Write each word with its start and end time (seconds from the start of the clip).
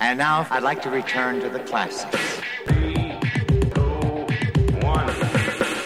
And 0.00 0.16
now 0.16 0.46
I'd 0.50 0.62
like 0.62 0.80
to 0.82 0.90
return 0.90 1.40
to 1.40 1.48
the 1.48 1.58
classics. 1.60 2.40
One. 4.82 5.08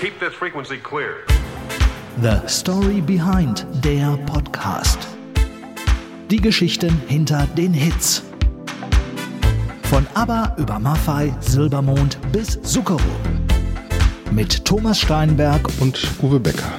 Keep 0.00 0.20
this 0.20 0.34
frequency 0.34 0.76
clear. 0.76 1.24
The 2.20 2.46
Story 2.46 3.00
Behind 3.00 3.66
der 3.82 4.18
Podcast. 4.26 4.98
Die 6.30 6.40
Geschichten 6.40 7.00
hinter 7.08 7.46
den 7.56 7.72
Hits. 7.72 8.22
Von 9.84 10.06
ABBA 10.14 10.56
über 10.58 10.78
Maffei, 10.78 11.32
Silbermond 11.40 12.18
bis 12.32 12.60
Zucchero. 12.62 13.00
Mit 14.30 14.64
Thomas 14.64 15.00
Steinberg 15.00 15.68
Und 15.80 15.98
Uwe 16.22 16.38
Becker. 16.38 16.72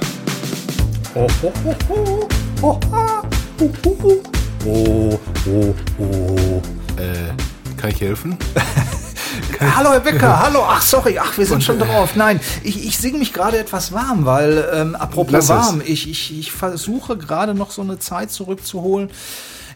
Oh, 1.16 1.26
oh, 1.42 1.52
oh, 1.64 1.76
oh, 1.88 2.28
oh, 2.62 2.80
oh, 2.92 3.70
oh, 3.84 3.96
oh. 4.04 4.22
Oh, 4.66 5.20
oh, 5.46 5.74
oh. 5.98 6.62
Äh, 6.96 7.76
kann 7.76 7.90
ich 7.90 8.00
helfen? 8.00 8.36
Hallo 9.60 9.90
Herr 9.90 10.00
Becker, 10.00 10.40
hallo. 10.40 10.60
Ach 10.66 10.82
sorry, 10.82 11.18
ach 11.18 11.36
wir 11.38 11.46
sind 11.46 11.62
schon 11.62 11.78
drauf. 11.78 12.16
Nein, 12.16 12.40
ich, 12.62 12.86
ich 12.86 12.98
singe 12.98 13.18
mich 13.18 13.32
gerade 13.32 13.58
etwas 13.58 13.92
warm, 13.92 14.26
weil 14.26 14.68
ähm, 14.72 14.94
apropos 14.94 15.32
Lass 15.32 15.44
es. 15.44 15.50
warm, 15.50 15.82
ich, 15.84 16.08
ich, 16.08 16.38
ich 16.38 16.52
versuche 16.52 17.16
gerade 17.16 17.54
noch 17.54 17.70
so 17.70 17.82
eine 17.82 17.98
Zeit 17.98 18.30
zurückzuholen. 18.30 19.10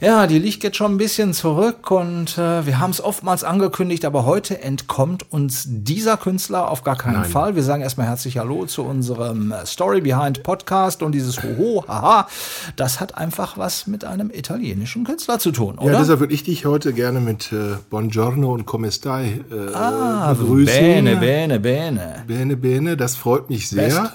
Ja, 0.00 0.28
die 0.28 0.38
liegt 0.38 0.62
jetzt 0.62 0.76
schon 0.76 0.94
ein 0.94 0.96
bisschen 0.96 1.34
zurück 1.34 1.90
und 1.90 2.38
äh, 2.38 2.64
wir 2.64 2.78
haben 2.78 2.90
es 2.90 3.02
oftmals 3.02 3.42
angekündigt, 3.42 4.04
aber 4.04 4.24
heute 4.24 4.62
entkommt 4.62 5.32
uns 5.32 5.64
dieser 5.66 6.16
Künstler 6.16 6.70
auf 6.70 6.84
gar 6.84 6.96
keinen 6.96 7.22
Nein. 7.22 7.30
Fall. 7.30 7.56
Wir 7.56 7.64
sagen 7.64 7.82
erstmal 7.82 8.06
herzlich 8.06 8.38
Hallo 8.38 8.66
zu 8.66 8.84
unserem 8.84 9.50
äh, 9.50 9.66
Story 9.66 10.00
Behind 10.00 10.44
Podcast 10.44 11.02
und 11.02 11.12
dieses 11.12 11.42
Hoho, 11.42 11.84
haha, 11.88 12.28
das 12.76 13.00
hat 13.00 13.16
einfach 13.18 13.58
was 13.58 13.88
mit 13.88 14.04
einem 14.04 14.30
italienischen 14.30 15.02
Künstler 15.02 15.40
zu 15.40 15.50
tun, 15.50 15.78
oder? 15.78 15.92
Ja, 15.92 15.98
deshalb 15.98 16.20
würde 16.20 16.34
ich 16.34 16.44
dich 16.44 16.64
heute 16.64 16.92
gerne 16.92 17.18
mit 17.18 17.52
äh, 17.52 17.76
Buongiorno 17.90 18.52
und 18.52 18.66
Come 18.66 18.92
stai 18.92 19.40
äh, 19.50 19.74
ah, 19.74 20.32
begrüßen. 20.32 20.78
bene, 20.78 21.16
bene, 21.16 21.58
bene. 21.58 22.24
Bene, 22.28 22.56
bene, 22.56 22.96
das 22.96 23.16
freut 23.16 23.50
mich 23.50 23.68
sehr. 23.68 23.88
Best. 23.88 24.12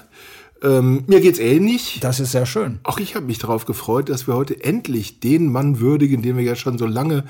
Ähm, 0.63 1.03
mir 1.07 1.19
geht's 1.19 1.39
ähnlich. 1.39 1.99
Das 2.01 2.19
ist 2.21 2.31
sehr 2.31 2.45
schön. 2.45 2.79
Auch 2.83 2.99
ich 2.99 3.15
habe 3.15 3.25
mich 3.25 3.37
darauf 3.37 3.65
gefreut, 3.65 4.09
dass 4.09 4.27
wir 4.27 4.35
heute 4.35 4.63
endlich 4.63 5.19
den 5.19 5.51
Mann 5.51 5.79
würdigen, 5.79 6.21
den 6.21 6.37
wir 6.37 6.43
ja 6.43 6.55
schon 6.55 6.77
so 6.77 6.85
lange 6.85 7.25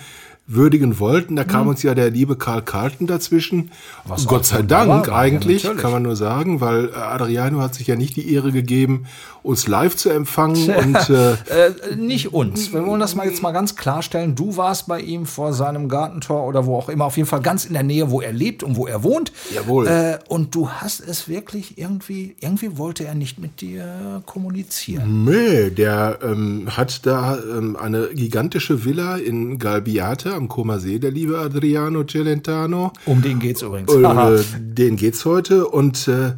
würdigen 0.46 1.00
wollten. 1.00 1.36
Da 1.36 1.46
kam 1.46 1.68
uns 1.68 1.84
ja 1.84 1.96
der 1.96 2.10
liebe 2.10 2.36
Karl 2.36 2.62
Carlton 2.62 3.08
dazwischen. 3.08 3.58
Mhm. 3.58 3.70
Was 4.06 4.28
Gott 4.28 4.46
sei 4.46 4.62
Dank 4.62 4.90
war, 4.90 5.08
ja, 5.08 5.16
eigentlich, 5.16 5.64
natürlich. 5.64 5.82
kann 5.82 5.92
man 5.92 6.04
nur 6.04 6.16
sagen, 6.16 6.60
weil 6.60 6.90
äh, 6.90 6.96
Adriano 6.96 7.62
hat 7.62 7.76
sich 7.76 7.88
ja 7.88 7.96
nicht 7.96 8.16
die 8.18 8.34
Ehre 8.34 8.52
gegeben, 8.52 9.06
uns 9.42 9.68
live 9.68 9.96
zu 9.96 10.10
empfangen. 10.10 10.70
und 10.70 11.10
äh, 11.10 11.34
Äh, 11.54 11.96
nicht 11.96 12.34
uns. 12.34 12.74
Wir 12.74 12.86
wollen 12.86 13.00
das 13.00 13.16
mal 13.16 13.28
jetzt 13.28 13.42
mal 13.42 13.52
ganz 13.52 13.76
klarstellen. 13.76 14.36
Du 14.36 14.58
warst 14.58 14.88
bei 14.88 15.00
ihm 15.00 15.26
vor 15.26 15.54
seinem 15.54 15.88
Gartentor 15.88 16.48
oder 16.48 16.66
wo 16.66 16.78
auch 16.78 16.90
immer, 16.90 17.06
auf 17.06 17.18
jeden 17.18 17.28
Fall 17.28 17.42
ganz 17.42 17.66
in 17.66 17.74
der 17.74 17.84
Nähe, 17.84 18.10
wo 18.10 18.22
er 18.22 18.34
lebt 18.34 18.64
und 18.64 18.76
wo 18.76 18.88
er 18.88 19.04
wohnt. 19.04 19.32
Jawohl. 19.54 19.88
Äh, 19.88 20.20
und 20.28 20.56
du 20.56 20.70
hast 20.70 21.02
es 21.02 21.28
wirklich 21.28 21.78
irgendwie, 21.78 22.36
irgendwie 22.40 22.78
wollte 22.78 23.06
er 23.06 23.16
nicht 23.16 23.40
mit 23.40 23.62
dir 23.62 24.24
kommunizieren. 24.26 25.26
Nee, 25.26 25.70
der 25.70 26.20
ähm, 26.24 26.68
hat 26.76 27.06
da 27.06 27.38
ähm, 27.38 27.76
eine 27.76 28.10
gigantische 28.14 28.86
Villa 28.86 29.18
in 29.18 29.60
Galbiate 29.60 30.33
am 30.36 30.48
Comer 30.48 30.80
See, 30.80 31.00
der 31.00 31.12
liebe 31.12 31.38
Adriano 31.40 32.04
Celentano. 32.04 32.92
Um 33.06 33.22
den 33.22 33.40
geht's 33.40 33.62
übrigens. 33.62 33.94
Äh, 33.94 34.44
den 34.60 34.96
geht's 34.98 35.26
heute 35.26 35.68
und 35.68 36.08
äh, 36.08 36.34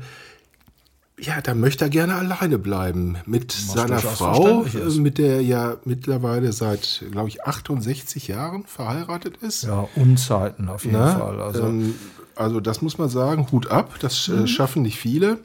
ja, 1.18 1.40
da 1.42 1.54
möchte 1.56 1.86
er 1.86 1.90
gerne 1.90 2.16
alleine 2.16 2.60
bleiben 2.60 3.18
mit 3.26 3.52
seiner 3.54 4.02
durchaus 4.02 4.18
Frau, 4.18 4.64
äh, 4.66 5.00
mit 5.00 5.18
der 5.18 5.36
er 5.36 5.42
ja 5.42 5.78
mittlerweile 5.86 6.52
seit, 6.52 7.06
glaube 7.12 7.30
ich, 7.30 7.44
68 7.46 8.28
Jahren 8.28 8.66
verheiratet 8.66 9.38
ist. 9.38 9.64
ja, 9.64 9.88
Unzeiten 9.96 10.68
auf 10.68 10.84
jeden 10.84 10.98
Ne? 11.00 11.16
Fall. 11.18 11.42
Also, 11.42 11.64
ähm, 11.64 11.96
also 12.36 12.60
das 12.60 12.82
muss 12.82 12.98
man 12.98 13.08
sagen, 13.08 13.48
Hut 13.54 13.72
ab, 13.72 13.94
das 14.02 14.28
Mhm. 14.28 14.44
äh, 14.44 14.48
schaffen 14.48 14.82
nicht 14.82 14.98
viele. 15.00 15.38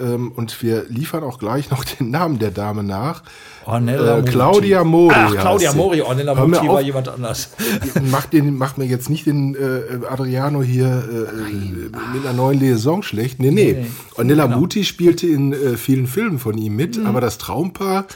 Ähm, 0.00 0.32
und 0.34 0.62
wir 0.62 0.86
liefern 0.88 1.22
auch 1.22 1.38
gleich 1.38 1.70
noch 1.70 1.84
den 1.84 2.10
Namen 2.10 2.38
der 2.38 2.50
Dame 2.50 2.82
nach. 2.82 3.22
Ornella 3.66 4.18
äh. 4.18 4.22
Claudia 4.22 4.82
Mori. 4.84 5.14
Ach, 5.16 5.34
Claudia. 5.34 5.72
Mori, 5.74 6.00
Ornella 6.00 6.34
Muti 6.34 6.68
war 6.68 6.80
jemand 6.80 7.08
anders. 7.08 7.50
Mach, 8.10 8.26
den, 8.26 8.56
mach 8.56 8.76
mir 8.76 8.86
jetzt 8.86 9.10
nicht 9.10 9.26
den 9.26 9.54
äh, 9.54 10.06
Adriano 10.08 10.62
hier 10.62 10.86
äh, 10.86 12.14
mit 12.14 12.26
einer 12.26 12.32
neuen 12.32 12.58
Liaison 12.58 13.02
schlecht. 13.02 13.38
Nee, 13.38 13.50
nee. 13.50 13.72
Nee, 13.72 13.86
Ornella 14.16 14.46
genau. 14.46 14.60
Muti 14.60 14.84
spielte 14.84 15.26
in 15.26 15.52
äh, 15.52 15.76
vielen 15.76 16.06
Filmen 16.06 16.38
von 16.38 16.56
ihm 16.56 16.76
mit, 16.76 16.98
aber 17.04 17.20
das 17.20 17.38
Traumpaar 17.38 18.06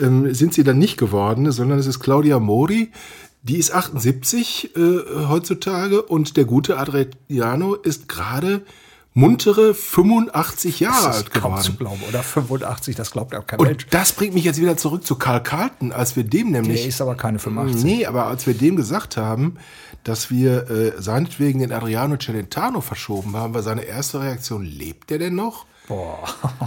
ähm, 0.00 0.32
sind 0.34 0.54
sie 0.54 0.64
dann 0.64 0.78
nicht 0.78 0.96
geworden, 0.96 1.50
sondern 1.52 1.78
es 1.78 1.86
ist 1.86 2.00
Claudia 2.00 2.38
Mori. 2.38 2.90
Die 3.42 3.58
ist 3.58 3.72
78 3.72 4.76
äh, 4.76 4.80
heutzutage 5.28 6.02
und 6.02 6.36
der 6.36 6.46
gute 6.46 6.78
Adriano 6.78 7.74
ist 7.74 8.08
gerade 8.08 8.62
muntere 9.18 9.72
85 9.74 10.80
Jahre 10.80 11.06
Das 11.06 11.16
alt 11.16 11.28
ist 11.28 11.34
kaum 11.34 11.56
zu 11.60 11.72
geworden. 11.72 11.98
glauben. 11.98 12.02
Oder 12.10 12.22
85, 12.22 12.94
das 12.96 13.10
glaubt 13.10 13.34
auch 13.34 13.46
kein 13.46 13.58
Und 13.58 13.66
Mensch. 13.68 13.86
das 13.90 14.12
bringt 14.12 14.34
mich 14.34 14.44
jetzt 14.44 14.60
wieder 14.60 14.76
zurück 14.76 15.06
zu 15.06 15.16
Karl 15.16 15.42
Carlton, 15.42 15.90
als 15.90 16.16
wir 16.16 16.24
dem 16.24 16.50
nämlich 16.50 16.80
Der 16.82 16.88
ist 16.88 17.00
aber 17.00 17.14
keine 17.14 17.38
85. 17.38 17.82
Nee, 17.82 18.04
aber 18.06 18.26
als 18.26 18.46
wir 18.46 18.52
dem 18.52 18.76
gesagt 18.76 19.16
haben, 19.16 19.56
dass 20.04 20.30
wir 20.30 20.70
äh, 20.70 20.92
seinetwegen 21.00 21.60
den 21.60 21.72
Adriano 21.72 22.16
Celentano 22.18 22.82
verschoben 22.82 23.34
haben, 23.36 23.54
war 23.54 23.62
seine 23.62 23.82
erste 23.84 24.20
Reaktion, 24.20 24.62
lebt 24.64 25.08
der 25.10 25.18
denn 25.18 25.34
noch? 25.34 25.64
Boah. 25.88 26.18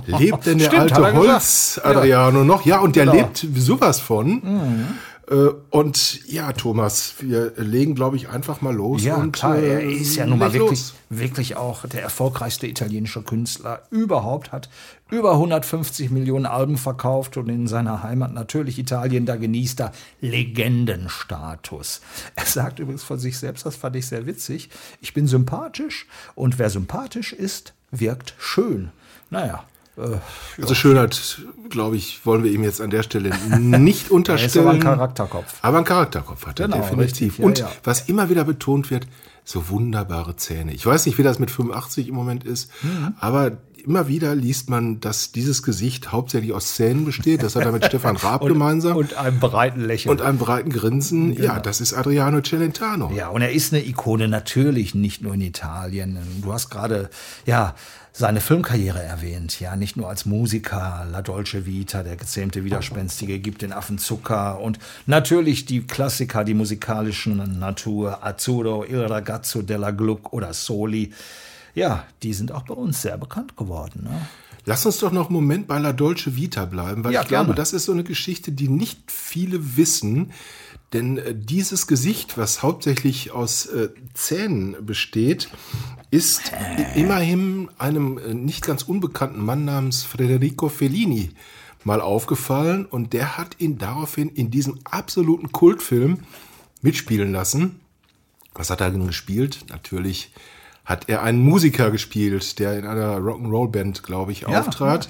Lebt 0.07 0.45
denn 0.47 0.57
der 0.57 0.67
Stimmt, 0.69 0.81
alte 0.81 0.95
gesagt. 0.95 1.15
Holz-Adriano 1.17 2.43
noch? 2.43 2.65
Ja, 2.65 2.79
und 2.79 2.95
der 2.95 3.03
Genau. 3.05 3.15
lebt 3.17 3.45
sowas 3.57 3.99
von. 3.99 4.41
Äh, 4.43 5.08
und 5.69 6.27
ja, 6.27 6.53
Thomas, 6.53 7.15
wir 7.19 7.53
legen, 7.57 7.93
glaube 7.93 8.15
ich, 8.15 8.29
einfach 8.29 8.61
mal 8.61 8.73
los. 8.73 9.03
Ja, 9.03 9.17
und, 9.17 9.31
klar, 9.31 9.57
er 9.57 9.81
äh, 9.81 9.91
ist 9.91 10.15
ja 10.15 10.25
nun 10.25 10.39
mal 10.39 10.53
wirklich, 10.53 10.79
los. 10.79 10.93
wirklich 11.09 11.55
auch 11.55 11.85
der 11.85 12.01
erfolgreichste 12.01 12.65
italienische 12.65 13.21
Künstler 13.21 13.83
überhaupt, 13.91 14.51
hat 14.51 14.69
über 15.11 15.33
150 15.33 16.09
Millionen 16.09 16.47
Alben 16.47 16.77
verkauft 16.77 17.37
und 17.37 17.47
in 17.47 17.67
seiner 17.67 18.01
Heimat 18.01 18.33
natürlich 18.33 18.79
Italien, 18.79 19.27
da 19.27 19.35
genießt 19.35 19.81
er 19.81 19.91
Legendenstatus. 20.19 22.01
Er 22.33 22.45
sagt 22.45 22.79
übrigens 22.79 23.03
von 23.03 23.19
sich 23.19 23.37
selbst, 23.37 23.67
das 23.67 23.75
fand 23.75 23.95
ich 23.97 24.07
sehr 24.07 24.25
witzig, 24.25 24.69
ich 24.99 25.13
bin 25.13 25.27
sympathisch 25.27 26.07
und 26.33 26.57
wer 26.57 26.71
sympathisch 26.71 27.33
ist, 27.33 27.73
wirkt 27.91 28.33
schön. 28.39 28.89
Naja, 29.29 29.63
äh, 29.63 29.78
Also 30.61 30.75
Schönheit, 30.75 31.41
glaube 31.69 31.97
ich, 31.97 32.25
wollen 32.25 32.43
wir 32.43 32.51
ihm 32.51 32.63
jetzt 32.63 32.79
an 32.79 32.89
der 32.89 33.03
Stelle 33.03 33.31
nicht 33.59 34.11
unterstellen. 34.11 34.65
aber 34.65 34.75
ein 34.75 34.79
Charakterkopf. 34.81 35.53
Aber 35.61 35.77
ein 35.79 35.83
Charakterkopf 35.83 36.45
hat 36.45 36.59
er 36.59 36.67
Genau, 36.67 36.77
definitiv. 36.81 37.07
richtig, 37.33 37.37
ja, 37.39 37.45
Und 37.45 37.59
ja. 37.59 37.71
was 37.83 38.07
immer 38.07 38.29
wieder 38.29 38.45
betont 38.45 38.91
wird, 38.91 39.07
so 39.43 39.67
wunderbare 39.69 40.35
Zähne. 40.37 40.73
Ich 40.73 40.85
weiß 40.85 41.05
nicht, 41.05 41.17
wie 41.17 41.23
das 41.23 41.39
mit 41.39 41.51
85 41.51 42.07
im 42.07 42.15
Moment 42.15 42.43
ist, 42.45 42.69
Mhm. 42.83 43.15
aber 43.19 43.57
immer 43.85 44.07
wieder 44.09 44.35
liest 44.35 44.69
man, 44.69 44.99
dass 44.99 45.31
dieses 45.31 45.63
Gesicht 45.63 46.11
hauptsächlich 46.11 46.51
aus 46.53 46.75
Zähnen 46.75 47.05
besteht. 47.05 47.41
Das 47.43 47.55
hat 47.55 47.63
er 47.63 47.71
mit 47.71 47.83
Stefan 47.85 48.15
Raab 48.17 48.41
gemeinsam. 48.45 48.95
und 48.97 49.15
einem 49.15 49.39
breiten 49.39 49.81
Lächeln. 49.81 50.11
und 50.11 50.21
einem 50.21 50.37
breiten 50.37 50.69
Grinsen. 50.69 51.33
Ja, 51.41 51.59
das 51.59 51.79
ist 51.81 51.93
Adriano 51.93 52.41
Celentano. 52.41 53.09
Ja, 53.15 53.29
und 53.29 53.41
er 53.41 53.51
ist 53.51 53.73
eine 53.73 53.83
Ikone 53.85 54.27
natürlich 54.27 54.95
nicht 54.95 55.21
nur 55.21 55.33
in 55.33 55.41
Italien. 55.41 56.19
Du 56.41 56.51
hast 56.53 56.69
gerade 56.69 57.09
ja 57.45 57.73
seine 58.11 58.41
Filmkarriere 58.41 59.01
erwähnt, 59.01 59.59
ja, 59.59 59.75
nicht 59.75 59.95
nur 59.95 60.09
als 60.09 60.25
Musiker, 60.25 61.05
La 61.11 61.21
Dolce 61.21 61.65
Vita, 61.65 62.03
der 62.03 62.15
gezähmte 62.15 62.63
Widerspenstige 62.63 63.39
gibt 63.39 63.61
den 63.61 63.71
Affen 63.71 63.97
Zucker 63.97 64.59
und 64.59 64.79
natürlich 65.05 65.65
die 65.65 65.81
Klassiker, 65.85 66.43
die 66.43 66.53
musikalischen 66.53 67.59
Natur, 67.59 68.25
Azzurro, 68.25 68.83
Il 68.83 69.01
Ragazzo 69.05 69.61
della 69.61 69.91
Gluck 69.91 70.33
oder 70.33 70.53
Soli. 70.53 71.13
Ja, 71.75 72.03
die 72.23 72.33
sind 72.33 72.51
auch 72.51 72.63
bei 72.63 72.73
uns 72.73 73.01
sehr 73.01 73.17
bekannt 73.17 73.55
geworden. 73.55 74.01
Ne? 74.03 74.27
Lass 74.65 74.85
uns 74.85 74.99
doch 74.99 75.11
noch 75.11 75.27
einen 75.27 75.35
Moment 75.35 75.67
bei 75.67 75.79
La 75.79 75.93
Dolce 75.93 76.35
Vita 76.35 76.65
bleiben, 76.65 77.03
weil 77.03 77.13
Ja, 77.13 77.21
ich 77.21 77.27
glaube, 77.27 77.45
gerne. 77.45 77.55
das 77.55 77.73
ist 77.73 77.85
so 77.85 77.91
eine 77.91 78.03
Geschichte, 78.03 78.51
die 78.51 78.67
nicht 78.67 79.11
viele 79.11 79.77
wissen. 79.77 80.31
Denn 80.93 81.17
äh, 81.19 81.35
dieses 81.35 81.85
Gesicht, 81.87 82.37
was 82.37 82.63
hauptsächlich 82.63 83.31
aus 83.31 83.67
äh, 83.67 83.89
Zähnen 84.15 84.75
besteht, 84.85 85.49
ist 86.11 86.51
i- 86.95 86.99
immerhin 86.99 87.69
einem 87.77 88.17
äh, 88.17 88.33
nicht 88.33 88.65
ganz 88.65 88.83
unbekannten 88.83 89.43
Mann 89.43 89.65
namens 89.65 90.03
Federico 90.03 90.69
Fellini 90.69 91.29
mal 91.83 92.01
aufgefallen 92.01 92.85
und 92.85 93.13
der 93.13 93.37
hat 93.37 93.55
ihn 93.59 93.77
daraufhin 93.77 94.29
in 94.29 94.51
diesem 94.51 94.79
absoluten 94.83 95.51
Kultfilm 95.51 96.19
mitspielen 96.81 97.31
lassen. 97.31 97.79
Was 98.53 98.69
hat 98.69 98.81
er 98.81 98.89
denn 98.91 99.07
gespielt? 99.07 99.65
Natürlich 99.69 100.31
hat 100.83 101.07
er 101.07 101.21
einen 101.21 101.39
Musiker 101.43 101.91
gespielt, 101.91 102.57
der 102.57 102.77
in 102.79 102.85
einer 102.87 103.17
Rock'n'Roll-Band, 103.19 104.01
glaube 104.03 104.31
ich, 104.31 104.41
Ja, 104.41 104.59
auftrat. 104.59 105.09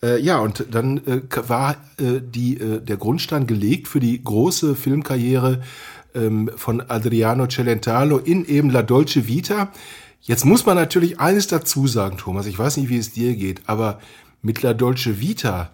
Ja, 0.00 0.08
Äh, 0.08 0.20
ja 0.22 0.38
und 0.38 0.66
dann 0.70 0.98
äh, 1.06 1.20
war 1.48 1.72
äh, 1.98 2.20
die, 2.22 2.58
äh, 2.58 2.80
der 2.80 2.96
Grundstein 2.96 3.46
gelegt 3.48 3.88
für 3.88 3.98
die 4.00 4.22
große 4.22 4.76
Filmkarriere 4.76 5.62
ähm, 6.14 6.48
von 6.56 6.80
Adriano 6.88 7.48
Celentano 7.48 8.18
in 8.18 8.44
eben 8.46 8.70
La 8.70 8.82
Dolce 8.82 9.26
Vita. 9.26 9.72
Jetzt 10.20 10.44
muss 10.44 10.66
man 10.66 10.76
natürlich 10.76 11.20
eines 11.20 11.46
dazu 11.46 11.86
sagen, 11.86 12.18
Thomas. 12.18 12.46
Ich 12.46 12.58
weiß 12.58 12.76
nicht, 12.78 12.88
wie 12.88 12.98
es 12.98 13.12
dir 13.12 13.36
geht, 13.36 13.62
aber 13.68 14.00
mit 14.42 14.62
La 14.62 14.74
Dolce 14.74 15.20
Vita 15.20 15.70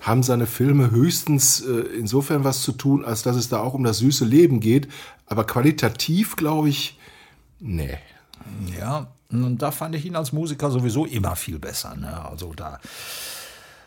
haben 0.00 0.22
seine 0.22 0.46
Filme 0.46 0.90
höchstens 0.90 1.60
äh, 1.60 1.72
insofern 1.98 2.44
was 2.44 2.62
zu 2.62 2.72
tun, 2.72 3.04
als 3.04 3.22
dass 3.22 3.36
es 3.36 3.48
da 3.48 3.60
auch 3.60 3.74
um 3.74 3.84
das 3.84 3.98
süße 3.98 4.24
Leben 4.24 4.60
geht. 4.60 4.88
Aber 5.26 5.44
qualitativ, 5.44 6.36
glaube 6.36 6.68
ich, 6.68 6.98
nee. 7.60 7.96
Ja, 8.78 9.08
und 9.30 9.62
da 9.62 9.70
fand 9.70 9.94
ich 9.94 10.04
ihn 10.04 10.16
als 10.16 10.32
Musiker 10.32 10.70
sowieso 10.70 11.06
immer 11.06 11.36
viel 11.36 11.58
besser. 11.58 11.96
Ne? 11.96 12.24
Also 12.28 12.52
da. 12.54 12.80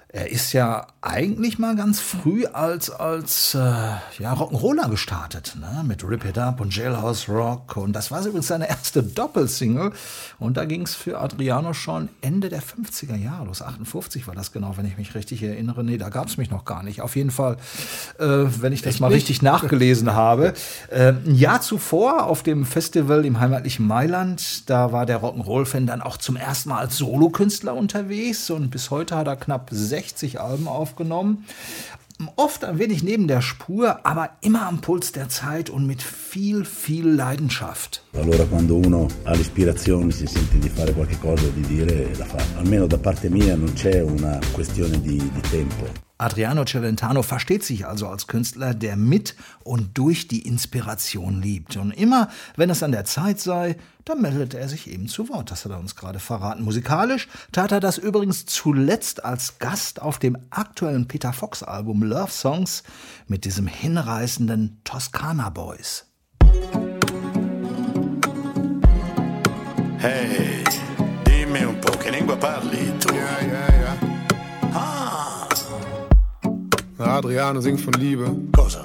Er 0.10 0.32
ist 0.32 0.54
ja 0.54 0.88
eigentlich 1.02 1.60
mal 1.60 1.76
ganz 1.76 2.00
früh 2.00 2.46
als, 2.46 2.90
als 2.90 3.54
äh, 3.56 3.58
ja, 3.60 4.34
Rock'n'Roller 4.34 4.90
gestartet, 4.90 5.58
ne? 5.60 5.84
mit 5.86 6.02
Rip 6.02 6.24
It 6.24 6.38
Up 6.38 6.62
und 6.62 6.74
Jailhouse 6.74 7.28
Rock. 7.28 7.76
Und 7.76 7.92
das 7.92 8.10
war 8.10 8.22
übrigens 8.22 8.48
seine 8.48 8.70
erste 8.70 9.04
Doppelsingle. 9.04 9.92
Und 10.40 10.56
da 10.56 10.64
ging 10.64 10.84
es 10.84 10.96
für 10.96 11.20
Adriano 11.20 11.74
schon 11.74 12.08
Ende 12.22 12.48
der 12.48 12.62
50er 12.62 13.18
Jahre 13.18 13.48
los. 13.48 13.62
58 13.62 14.28
war 14.28 14.34
das 14.34 14.54
genau, 14.54 14.78
wenn 14.78 14.86
ich 14.86 14.98
mich 14.98 15.14
richtig 15.14 15.44
erinnere. 15.44 15.84
Nee, 15.84 15.98
da 15.98 16.08
gab 16.08 16.28
es 16.28 16.38
mich 16.38 16.52
noch 16.52 16.64
gar 16.64 16.84
nicht. 16.84 17.02
Auf 17.02 17.18
jeden 17.18 17.32
Fall, 17.32 17.58
äh, 18.18 18.24
wenn 18.26 18.72
ich 18.72 18.82
das 18.82 19.02
mal 19.02 19.12
richtig 19.12 19.42
nachgelesen 19.42 20.14
habe. 20.14 20.54
Äh, 20.90 21.16
ein 21.26 21.36
Jahr 21.36 21.60
zuvor 21.60 22.28
auf 22.28 22.44
dem 22.44 22.66
Festival 22.66 23.26
im 23.26 23.42
heimatlichen 23.42 23.86
Mailand, 23.86 24.70
da 24.70 24.94
war 24.94 25.06
der 25.06 25.22
Rock'n'Roll-Fan 25.22 25.86
dann 25.86 26.02
auch 26.02 26.16
zum 26.16 26.38
ersten 26.38 26.70
Mal 26.70 26.80
als 26.80 26.96
Solokünstler 26.96 27.76
unterwegs. 27.76 28.50
Und 28.50 28.70
bis 28.70 28.90
heute 28.90 29.18
hat 29.18 29.28
er 29.28 29.36
knapp 29.36 29.70
60 29.98 30.40
Alben 30.40 30.68
aufgenommen. 30.68 31.46
Oft 32.36 32.64
ein 32.64 32.80
wenig 32.80 33.04
neben 33.04 33.28
der 33.28 33.42
Spur, 33.42 34.06
aber 34.06 34.38
immer 34.42 34.68
am 34.68 34.80
Puls 34.82 35.12
der 35.12 35.30
Zeit 35.30 35.70
und 35.70 35.86
mit 35.86 36.02
viel, 36.02 36.66
viel 36.66 37.08
Leidenschaft. 37.08 38.04
Allora 38.14 38.44
quando 38.46 38.76
uno 38.76 39.08
ha 39.26 39.34
l'ispirazione, 39.34 40.12
si 40.12 40.26
sente 40.26 40.58
di 40.60 40.70
fare 40.70 40.94
qualche 40.94 41.18
cosa, 41.20 41.48
di 41.50 41.62
dire, 41.62 42.16
la 42.16 42.26
fa. 42.26 42.44
Almeno 42.58 42.88
da 42.88 42.98
parte 42.98 43.30
mia 43.30 43.56
non 43.56 43.74
c'è 43.74 44.02
una 44.02 44.40
questione 44.52 45.00
di, 45.00 45.18
di 45.18 45.42
tempo. 45.50 46.07
Adriano 46.18 46.66
Celentano 46.66 47.22
versteht 47.22 47.64
sich 47.64 47.86
also 47.86 48.08
als 48.08 48.28
Künstler, 48.28 48.74
der 48.74 48.96
mit 48.96 49.36
und 49.64 49.98
durch 49.98 50.28
die 50.28 50.48
Inspiration 50.48 51.42
liebt. 51.42 51.78
Und 51.78 51.92
immer, 51.92 52.30
wenn 52.56 52.70
es 52.70 52.82
an 52.82 52.92
der 52.92 53.06
Zeit 53.06 53.40
sei, 53.40 53.78
dann 54.04 54.22
meldet 54.22 54.54
er 54.54 54.68
sich 54.68 54.90
eben 54.90 55.08
zu 55.08 55.30
Wort. 55.30 55.52
Das 55.52 55.66
hat 55.66 55.72
er 55.72 55.80
uns 55.80 55.96
gerade 55.96 56.20
verraten. 56.20 56.64
Musikalisch 56.64 57.28
tat 57.52 57.72
er 57.72 57.80
das 57.80 57.98
übrigens 57.98 58.46
zuletzt 58.46 59.24
als 59.26 59.60
Gast 59.60 60.02
auf 60.02 60.18
dem 60.18 60.38
aktuellen 60.50 61.08
Peter 61.08 61.34
Fox 61.34 61.62
Album 61.62 62.02
Love 62.02 62.32
Songs 62.32 62.84
mit 63.28 63.46
diesem 63.46 63.68
hinreißenden 63.68 64.82
Toskana 64.84 65.50
Boys. 65.50 66.06
Ehi, 70.00 70.64
dimmi 71.26 71.64
un 71.64 71.80
po' 71.82 71.98
che 71.98 72.12
lingua 72.12 72.38
parli 72.38 72.98
tu. 73.00 73.18
Adriano 77.00 77.62
singt 77.62 77.82
von 77.82 77.94
Liebe 77.94 78.36
Cosa? 78.56 78.84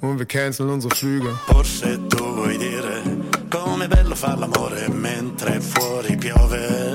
und 0.00 0.18
wir 0.18 0.26
canceln 0.26 0.70
unsere 0.70 0.94
Flüge. 0.94 1.30
Forse 1.46 1.98
tu 2.08 2.24
vuoi 2.24 2.56
dire 2.58 3.02
com'è 3.48 3.86
bello 3.88 4.14
far 4.14 4.38
l'amore 4.38 4.88
mentre 4.88 5.60
fuori 5.60 6.16
piove. 6.16 6.94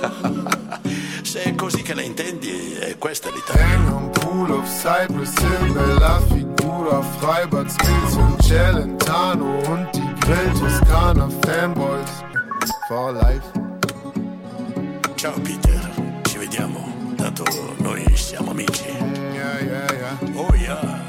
Se 1.22 1.42
è 1.42 1.54
così 1.54 1.82
che 1.82 1.94
la 1.94 2.02
intendi, 2.02 2.74
è 2.74 2.96
questa 2.98 3.30
l'Italia. 3.30 3.64
Hang 3.64 3.88
am 3.88 4.10
Pool 4.10 4.50
of 4.50 4.66
Cypress 4.80 5.32
Hill, 5.40 5.72
Bella 5.72 6.20
Figura, 6.28 7.02
Freibad 7.18 7.70
Skills 7.70 8.14
und 8.16 8.42
Celentano 8.42 9.58
und 9.68 9.88
die 9.92 10.14
Grill 10.20 10.52
Toskana 10.58 11.28
Fanboys 11.44 12.24
for 12.88 13.12
life. 13.12 13.44
Ciao 15.16 15.32
Peter. 15.42 16.05
Tanto 17.36 17.74
noi 17.82 18.02
siamo 18.16 18.52
amici. 18.52 18.84
Ja, 19.34 19.60
ja, 19.60 19.84
ja. 19.92 20.18
Oh 20.34 20.54
ja. 20.54 21.04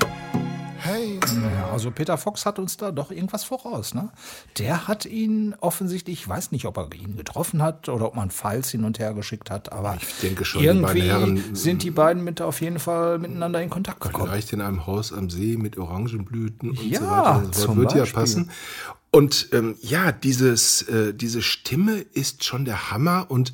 Hey. 0.80 1.20
Ja, 1.56 1.70
also 1.72 1.90
Peter 1.92 2.18
Fox 2.18 2.46
hat 2.46 2.60
uns 2.60 2.76
da 2.76 2.92
doch 2.92 3.12
irgendwas 3.12 3.46
voraus. 3.46 3.94
Ne? 3.94 4.10
Der 4.58 4.88
hat 4.90 5.06
ihn 5.06 5.56
offensichtlich, 5.62 6.20
ich 6.22 6.28
weiß 6.28 6.52
nicht, 6.52 6.66
ob 6.66 6.78
er 6.78 6.90
ihn 6.94 7.16
getroffen 7.16 7.62
hat 7.62 7.88
oder 7.88 8.08
ob 8.08 8.16
man 8.16 8.32
Files 8.32 8.70
hin 8.72 8.84
und 8.84 9.00
her 9.00 9.14
geschickt 9.14 9.50
hat, 9.50 9.72
aber 9.72 9.98
Ich 10.02 10.20
denke 10.22 10.44
schon, 10.44 10.62
die 10.62 10.68
irgendwie 10.68 11.00
beiden 11.08 11.38
Herren, 11.38 11.56
sind 11.56 11.84
die 11.84 11.92
beiden 11.92 12.24
mit 12.24 12.42
auf 12.42 12.60
jeden 12.62 12.80
Fall 12.80 13.20
miteinander 13.20 13.62
in 13.62 13.70
Kontakt 13.70 14.02
gekommen. 14.02 14.28
Vielleicht 14.28 14.52
in 14.52 14.60
einem 14.62 14.86
Haus 14.86 15.14
am 15.14 15.30
See 15.30 15.56
mit 15.58 15.78
Orangenblüten 15.78 16.72
und 16.72 16.82
Ja, 16.84 17.00
so 17.00 17.06
weiter 17.10 17.38
und 17.38 17.56
so 17.56 17.76
Wird 17.78 17.94
ja 17.94 18.00
Beispiel. 18.00 18.20
passen. 18.20 18.52
Und 19.12 19.50
ähm, 19.54 19.76
ja, 19.82 20.12
dieses, 20.12 20.82
äh, 20.84 21.14
diese 21.14 21.42
Stimme 21.42 22.00
ist 22.14 22.44
schon 22.44 22.66
der 22.66 22.92
Hammer 22.92 23.28
und 23.30 23.54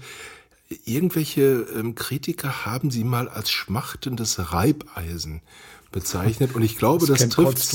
irgendwelche 0.85 1.65
ähm, 1.75 1.95
Kritiker 1.95 2.65
haben 2.65 2.91
sie 2.91 3.03
mal 3.03 3.27
als 3.29 3.51
schmachtendes 3.51 4.51
Reibeisen 4.53 5.41
bezeichnet 5.91 6.55
und 6.55 6.63
ich 6.63 6.77
glaube, 6.77 7.05
das, 7.05 7.21
Rod 7.21 7.31
trifft 7.31 7.73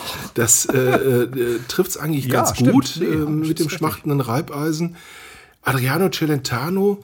das 0.34 0.66
äh, 0.66 0.78
äh, 0.78 1.58
es 1.78 1.96
eigentlich 1.96 2.26
Ja, 2.26 2.32
ganz 2.32 2.54
stimmt. 2.54 2.72
gut 2.72 2.96
Nee, 3.00 3.06
äh, 3.06 3.16
mit 3.26 3.58
dem 3.58 3.68
schmachtenden 3.68 4.20
Reibeisen. 4.20 4.96
Adriano 5.62 6.08
Celentano, 6.08 7.02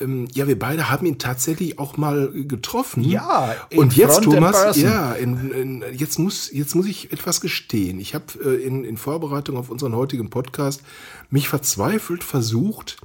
ähm, 0.00 0.26
ja, 0.32 0.48
wir 0.48 0.58
beide 0.58 0.90
haben 0.90 1.06
ihn 1.06 1.18
tatsächlich 1.18 1.78
auch 1.78 1.96
mal 1.96 2.30
getroffen. 2.32 3.04
Ja, 3.04 3.54
und 3.74 3.96
jetzt, 3.96 4.22
Thomas, 4.22 4.76
ja, 4.76 5.12
in, 5.12 5.50
in, 5.52 5.84
jetzt 5.92 6.18
muss 6.18 6.50
jetzt 6.52 6.74
muss 6.74 6.86
ich 6.86 7.12
etwas 7.12 7.40
gestehen. 7.40 8.00
Ich 8.00 8.14
habe 8.14 8.24
äh, 8.44 8.62
in, 8.62 8.84
in 8.84 8.96
Vorbereitung 8.96 9.56
auf 9.56 9.70
unseren 9.70 9.94
heutigen 9.94 10.30
Podcast 10.30 10.82
mich 11.30 11.48
verzweifelt 11.48 12.24
versucht 12.24 12.96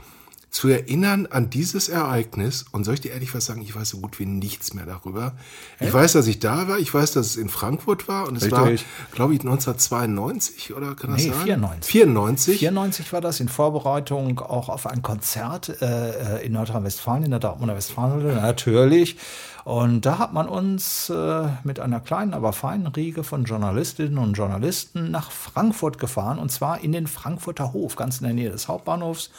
zu 0.50 0.70
erinnern 0.70 1.28
an 1.28 1.50
dieses 1.50 1.90
Ereignis. 1.90 2.66
Und 2.72 2.84
soll 2.84 2.96
ich 2.96 3.02
dir 3.02 3.12
ehrlich 3.12 3.36
was 3.36 3.46
sagen? 3.46 3.62
Ich 3.62 3.76
weiß 3.76 3.90
so 3.90 3.98
gut 4.00 4.20
wie 4.20 4.26
nichts 4.26 4.74
mehr 4.74 4.86
darüber. 4.86 5.34
Ich 5.80 5.94
weiß, 5.94 6.14
dass 6.14 6.28
ich 6.28 6.40
da 6.40 6.68
war. 6.68 6.80
Ich 6.80 6.94
weiß, 6.94 7.12
dass 7.12 7.28
es 7.28 7.36
in 7.36 7.50
Frankfurt 7.50 8.08
war. 8.08 8.28
Und 8.28 8.38
es 8.38 8.50
war, 8.50 8.66
Richtig. 8.66 8.88
glaube 9.12 9.34
ich, 9.34 9.42
1992 9.42 10.74
oder 10.74 10.96
kann 10.96 11.12
das 11.12 11.24
Nee, 11.24 11.30
sein? 11.30 11.44
94. 11.44 11.92
94. 11.92 12.60
94 12.60 13.14
war 13.14 13.22
das 13.22 13.40
in 13.40 13.50
Vorbereitung 13.50 14.40
auch 14.40 14.70
auf 14.70 14.88
ein 14.88 15.02
Konzert 15.02 15.82
äh, 15.82 16.46
in 16.46 16.54
Nordrhein-Westfalen, 16.54 17.24
in 17.24 17.32
der 17.32 17.40
Dortmunder 17.40 17.76
Westfalenhalle, 17.76 18.36
natürlich. 18.36 19.18
Und 19.64 20.06
da 20.06 20.18
hat 20.18 20.32
man 20.32 20.48
uns 20.48 21.10
äh, 21.10 21.48
mit 21.66 21.82
einer 21.82 22.00
kleinen, 22.00 22.34
aber 22.34 22.54
feinen 22.54 22.88
Riege 22.88 23.26
von 23.26 23.44
Journalistinnen 23.44 24.18
und 24.18 24.34
Journalisten 24.34 25.12
nach 25.12 25.30
Frankfurt 25.30 26.00
gefahren. 26.00 26.40
Und 26.40 26.54
zwar 26.54 26.80
in 26.82 26.94
den 26.94 27.06
Frankfurter 27.06 27.74
Hof, 27.74 27.98
ganz 27.98 28.20
in 28.20 28.24
der 28.28 28.34
Nähe 28.34 28.50
des 28.50 28.70
Hauptbahnhofs. 28.70 29.30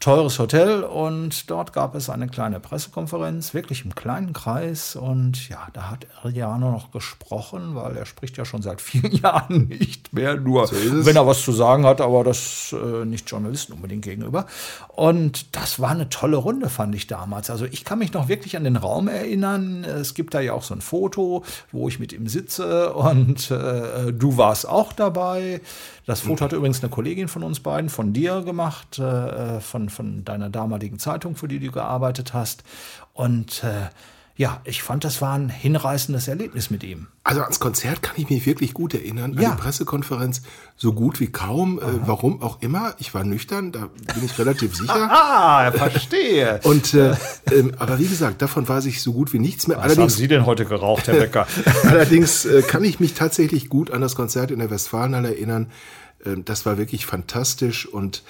Teures 0.00 0.38
Hotel 0.38 0.82
und 0.82 1.50
dort 1.50 1.74
gab 1.74 1.94
es 1.94 2.08
eine 2.08 2.26
kleine 2.26 2.58
Pressekonferenz, 2.58 3.52
wirklich 3.52 3.84
im 3.84 3.94
kleinen 3.94 4.32
Kreis. 4.32 4.96
Und 4.96 5.50
ja, 5.50 5.68
da 5.74 5.90
hat 5.90 6.06
Ariano 6.22 6.70
noch 6.70 6.90
gesprochen, 6.90 7.74
weil 7.74 7.98
er 7.98 8.06
spricht 8.06 8.38
ja 8.38 8.46
schon 8.46 8.62
seit 8.62 8.80
vielen 8.80 9.12
Jahren 9.12 9.68
nicht 9.68 10.14
mehr, 10.14 10.36
nur 10.36 10.64
es. 10.64 10.72
wenn 10.72 11.16
er 11.16 11.26
was 11.26 11.42
zu 11.42 11.52
sagen 11.52 11.84
hat, 11.84 12.00
aber 12.00 12.24
das 12.24 12.74
äh, 12.74 13.04
nicht 13.04 13.30
Journalisten 13.30 13.74
unbedingt 13.74 14.02
gegenüber. 14.02 14.46
Und 14.88 15.54
das 15.54 15.80
war 15.80 15.90
eine 15.90 16.08
tolle 16.08 16.38
Runde, 16.38 16.70
fand 16.70 16.94
ich 16.94 17.06
damals. 17.06 17.50
Also 17.50 17.66
ich 17.66 17.84
kann 17.84 17.98
mich 17.98 18.14
noch 18.14 18.28
wirklich 18.28 18.56
an 18.56 18.64
den 18.64 18.76
Raum 18.76 19.06
erinnern. 19.06 19.84
Es 19.84 20.14
gibt 20.14 20.32
da 20.32 20.40
ja 20.40 20.54
auch 20.54 20.62
so 20.62 20.72
ein 20.72 20.80
Foto, 20.80 21.44
wo 21.72 21.88
ich 21.88 21.98
mit 21.98 22.14
ihm 22.14 22.26
sitze 22.26 22.94
und 22.94 23.50
äh, 23.50 24.14
du 24.14 24.38
warst 24.38 24.66
auch 24.66 24.94
dabei. 24.94 25.60
Das 26.06 26.22
Foto 26.22 26.44
hat 26.44 26.52
übrigens 26.52 26.82
eine 26.82 26.90
Kollegin 26.90 27.28
von 27.28 27.44
uns 27.44 27.60
beiden, 27.60 27.88
von 27.88 28.12
dir 28.12 28.42
gemacht, 28.42 28.98
äh, 28.98 29.60
von, 29.60 29.89
von 29.90 30.24
deiner 30.24 30.50
damaligen 30.50 30.98
Zeitung, 30.98 31.36
für 31.36 31.48
die 31.48 31.58
du 31.60 31.70
gearbeitet 31.70 32.32
hast. 32.34 32.62
Und 33.12 33.62
äh, 33.64 33.88
ja, 34.36 34.62
ich 34.64 34.82
fand, 34.82 35.04
das 35.04 35.20
war 35.20 35.34
ein 35.34 35.50
hinreißendes 35.50 36.26
Erlebnis 36.26 36.70
mit 36.70 36.82
ihm. 36.82 37.08
Also 37.24 37.42
ans 37.42 37.60
Konzert 37.60 38.00
kann 38.02 38.14
ich 38.16 38.30
mich 38.30 38.46
wirklich 38.46 38.72
gut 38.72 38.94
erinnern. 38.94 39.36
An 39.36 39.42
Ja. 39.42 39.50
die 39.50 39.56
Pressekonferenz 39.60 40.40
so 40.78 40.94
gut 40.94 41.20
wie 41.20 41.26
kaum. 41.26 41.78
Äh, 41.78 41.82
warum 42.06 42.40
auch 42.40 42.62
immer. 42.62 42.94
Ich 42.98 43.12
war 43.12 43.22
nüchtern, 43.22 43.70
da 43.70 43.88
bin 44.14 44.24
ich 44.24 44.38
relativ 44.38 44.74
sicher. 44.78 45.10
Ah, 45.10 45.70
verstehe. 45.72 46.58
Und 46.64 46.94
äh, 46.94 47.14
ähm, 47.52 47.72
aber 47.78 47.98
wie 47.98 48.06
gesagt, 48.06 48.40
davon 48.40 48.66
weiß 48.66 48.86
ich 48.86 49.02
so 49.02 49.12
gut 49.12 49.34
wie 49.34 49.38
nichts 49.38 49.66
mehr. 49.66 49.76
Was 49.76 49.82
haben 49.84 49.90
allerdings 49.90 50.16
Sie 50.16 50.26
denn 50.28 50.46
heute 50.46 50.64
geraucht, 50.64 51.08
Herr 51.08 51.16
Becker? 51.16 51.46
allerdings 51.84 52.46
äh, 52.46 52.62
kann 52.62 52.82
ich 52.82 52.98
mich 52.98 53.12
tatsächlich 53.12 53.68
gut 53.68 53.90
an 53.90 54.00
das 54.00 54.14
Konzert 54.14 54.50
in 54.50 54.60
der 54.60 54.70
Westfalenhalle 54.70 55.28
erinnern. 55.34 55.70
Ähm, 56.24 56.46
das 56.46 56.64
war 56.64 56.78
wirklich 56.78 57.04
fantastisch 57.04 57.84
und 57.84 58.22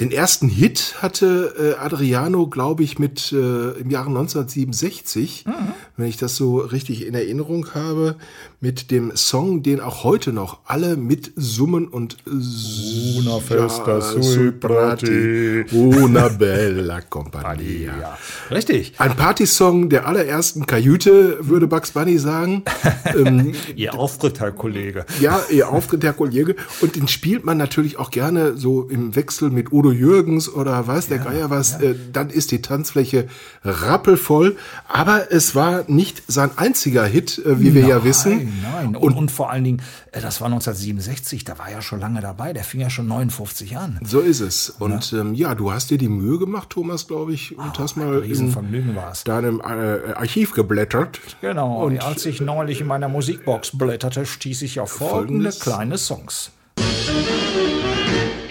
Den 0.00 0.10
ersten 0.10 0.48
Hit 0.48 0.96
hatte 1.02 1.76
äh, 1.76 1.78
Adriano, 1.78 2.46
glaube 2.46 2.82
ich, 2.82 2.98
mit 2.98 3.32
äh, 3.32 3.72
im 3.72 3.90
Jahre 3.90 4.08
1967, 4.08 5.44
Mhm. 5.46 5.52
wenn 5.96 6.06
ich 6.08 6.16
das 6.16 6.36
so 6.36 6.56
richtig 6.58 7.06
in 7.06 7.14
Erinnerung 7.14 7.74
habe, 7.74 8.16
mit 8.62 8.90
dem 8.90 9.12
Song, 9.16 9.62
den 9.62 9.80
auch 9.80 10.04
heute 10.04 10.34
noch 10.34 10.58
alle 10.66 10.96
mitsummen 10.98 11.88
und 11.88 12.18
Una 12.26 13.38
festa 13.40 14.02
sui 14.02 14.50
prati. 14.52 15.64
una 15.72 16.28
bella 16.28 17.00
compagnia. 17.00 17.94
Ja, 17.98 18.18
richtig. 18.50 18.92
Ein 18.98 19.16
Partysong 19.16 19.88
der 19.88 20.06
allerersten 20.06 20.66
Kajüte, 20.66 21.38
würde 21.40 21.66
Bugs 21.68 21.92
Bunny 21.92 22.18
sagen. 22.18 22.62
ähm, 23.16 23.52
Ihr 23.76 23.94
Auftritt, 23.94 24.40
Herr 24.40 24.52
Kollege. 24.52 25.06
ja, 25.20 25.40
ihr 25.50 25.70
Auftritt, 25.70 26.04
Herr 26.04 26.12
Kollege. 26.12 26.54
Und 26.82 26.96
den 26.96 27.08
spielt 27.08 27.46
man 27.46 27.56
natürlich 27.56 27.98
auch 27.98 28.10
gerne 28.10 28.58
so 28.58 28.82
im 28.82 29.16
Wechsel 29.16 29.48
mit 29.48 29.72
Udo 29.72 29.90
Jürgens 29.90 30.52
oder 30.52 30.86
weiß 30.86 31.08
der 31.08 31.18
Geier 31.18 31.48
was. 31.48 31.80
Äh, 31.80 31.94
dann 32.12 32.28
ist 32.28 32.50
die 32.50 32.60
Tanzfläche 32.60 33.26
rappelvoll. 33.64 34.56
Aber 34.86 35.32
es 35.32 35.54
war 35.54 35.84
nicht 35.86 36.22
sein 36.28 36.50
einziger 36.56 37.06
Hit, 37.06 37.38
äh, 37.38 37.58
wie 37.58 37.72
wir 37.74 37.86
ja 37.86 38.04
wissen. 38.04 38.49
Nein, 38.62 38.96
und, 38.96 39.14
und, 39.16 39.30
vor 39.30 39.50
allen 39.50 39.64
Dingen, 39.64 39.82
äh, 40.12 40.20
das 40.20 40.40
war 40.40 40.46
1967, 40.46 41.44
da 41.44 41.58
war 41.58 41.68
er 41.68 41.76
ja 41.76 41.82
schon 41.82 42.00
lange 42.00 42.20
dabei, 42.20 42.52
der 42.52 42.64
fing 42.64 42.80
ja 42.80 42.90
schon 42.90 43.06
59 43.08 43.76
an. 43.76 43.98
So 44.04 44.20
ist 44.20 44.40
es. 44.40 44.70
Und 44.78 45.12
ähm, 45.12 45.34
ja, 45.34 45.54
du 45.54 45.72
hast 45.72 45.90
dir 45.90 45.98
die 45.98 46.08
Mühe 46.08 46.38
gemacht, 46.38 46.70
Thomas, 46.70 47.06
glaube 47.06 47.32
ich, 47.32 47.56
und 47.58 47.78
hast 47.78 47.96
mal 47.96 48.14
in 48.14 48.20
Riesenvergnügen 48.20 48.94
war 48.96 49.12
es. 49.12 49.24
deinem 49.24 49.60
äh, 49.60 50.12
Archiv 50.14 50.52
geblättert. 50.52 51.20
Genau, 51.40 51.84
Und 51.84 52.02
als 52.02 52.26
ich 52.26 52.40
neulich 52.40 52.80
in 52.80 52.86
meiner 52.86 53.08
Musikbox 53.08 53.76
blätterte, 53.78 54.26
stieß 54.26 54.62
ich 54.62 54.80
auf 54.80 54.90
folgende 54.90 55.50
Folgendes. 55.50 55.60
kleine 55.60 55.98
Songs. 55.98 56.50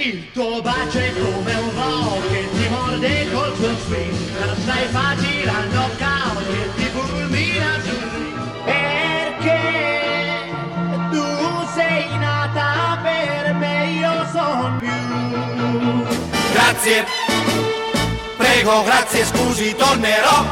Il 0.01 0.23
tuo 0.33 0.61
bacio 0.61 0.97
è 0.97 1.11
come 1.13 1.53
un 1.55 1.69
rock 1.75 2.27
che 2.29 2.47
ti 2.53 2.69
morde 2.69 3.27
col 3.33 3.53
tuo 3.57 3.69
swing 3.85 4.15
Grazie, 16.81 17.03
prego, 18.37 18.83
grazie, 18.83 19.25
scusi, 19.25 19.75
tornerò. 19.75 20.45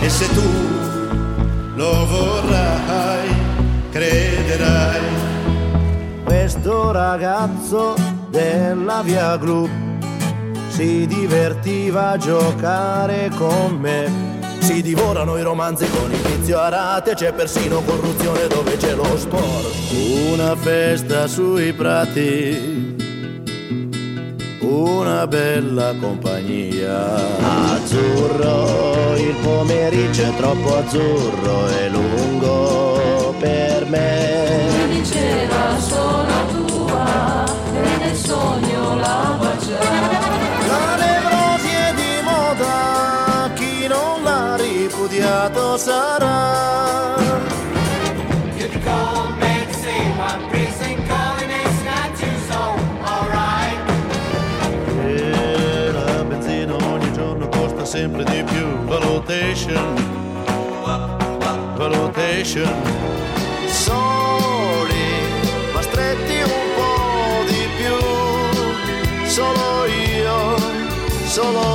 E 0.00 0.08
se 0.08 0.26
tu 0.32 0.50
lo 1.74 2.06
vorrai, 2.06 3.28
crederai. 3.90 5.00
Questo 6.24 6.90
ragazzo 6.90 7.94
della 8.30 9.02
via 9.02 9.36
Gru 9.36 9.68
si 10.68 11.06
divertiva 11.06 12.12
a 12.12 12.16
giocare 12.16 13.30
con 13.36 13.76
me. 13.78 14.30
Si 14.60 14.80
divorano 14.80 15.36
i 15.36 15.42
romanzi 15.42 15.86
con 15.90 16.10
inizio 16.10 16.60
a 16.60 16.70
rate, 16.70 17.12
c'è 17.14 17.34
persino 17.34 17.82
corruzione 17.82 18.46
dove 18.46 18.78
c'è 18.78 18.94
lo 18.94 19.18
sport. 19.18 19.90
Una 20.32 20.56
festa 20.56 21.26
sui 21.26 21.74
prati, 21.74 22.91
una 24.62 25.26
bella 25.26 25.94
compagnia. 25.98 27.14
Azzurro, 27.74 29.14
il 29.16 29.34
pomeriggio 29.42 30.22
è 30.22 30.34
troppo 30.36 30.76
azzurro 30.76 31.68
e 31.68 31.88
lungo 31.88 33.34
per 33.38 33.86
me. 33.86 34.68
diceva 34.88 35.78
sono 35.78 36.46
tua 36.52 37.44
e 37.74 37.96
nel 37.98 38.16
sogno 38.16 38.96
la 38.96 39.36
baciava. 39.38 40.30
La 40.68 40.96
nevrosi 40.96 41.68
è 41.68 41.94
di 41.94 42.22
moda, 42.22 43.50
chi 43.54 43.86
non 43.88 44.22
l'ha 44.22 44.56
ripudiato 44.56 45.76
sarà. 45.76 46.91
Sempre 57.92 58.24
di 58.24 58.42
più. 58.44 58.66
Valutation, 58.86 59.94
valutation. 61.76 62.72
Soli, 63.66 65.08
ma 65.74 65.82
stretti 65.82 66.40
un 66.40 66.64
po' 66.74 67.44
di 67.50 67.68
più. 67.76 69.26
Solo 69.26 69.84
io, 69.84 70.56
solo 71.26 71.60
tu. 71.60 71.71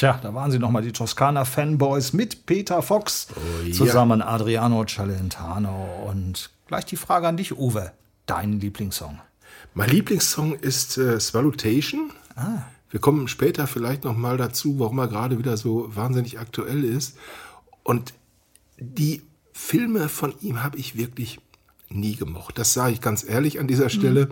Tja, 0.00 0.18
da 0.22 0.32
waren 0.32 0.50
sie 0.50 0.58
nochmal 0.58 0.80
die 0.80 0.92
Toskana 0.92 1.44
Fanboys 1.44 2.14
mit 2.14 2.46
Peter 2.46 2.80
Fox, 2.80 3.26
ja. 3.66 3.72
zusammen 3.74 4.22
Adriano 4.22 4.86
Celentano. 4.86 6.06
Und 6.08 6.48
gleich 6.68 6.86
die 6.86 6.96
Frage 6.96 7.28
an 7.28 7.36
dich, 7.36 7.58
Uwe. 7.58 7.92
Dein 8.24 8.60
Lieblingssong? 8.60 9.18
Mein 9.74 9.90
Lieblingssong 9.90 10.54
ist 10.54 10.96
äh, 10.96 11.20
Salutation. 11.20 12.12
Ah. 12.34 12.62
Wir 12.88 12.98
kommen 12.98 13.28
später 13.28 13.66
vielleicht 13.66 14.04
noch 14.04 14.16
mal 14.16 14.38
dazu, 14.38 14.78
warum 14.78 15.00
er 15.00 15.08
gerade 15.08 15.38
wieder 15.38 15.58
so 15.58 15.94
wahnsinnig 15.94 16.40
aktuell 16.40 16.82
ist. 16.82 17.18
Und 17.82 18.14
die 18.78 19.20
Filme 19.52 20.08
von 20.08 20.32
ihm 20.40 20.62
habe 20.62 20.78
ich 20.78 20.96
wirklich 20.96 21.40
nie 21.92 22.14
gemocht. 22.14 22.58
Das 22.58 22.72
sage 22.72 22.92
ich 22.92 23.00
ganz 23.00 23.24
ehrlich 23.28 23.58
an 23.58 23.66
dieser 23.66 23.90
Stelle. 23.90 24.28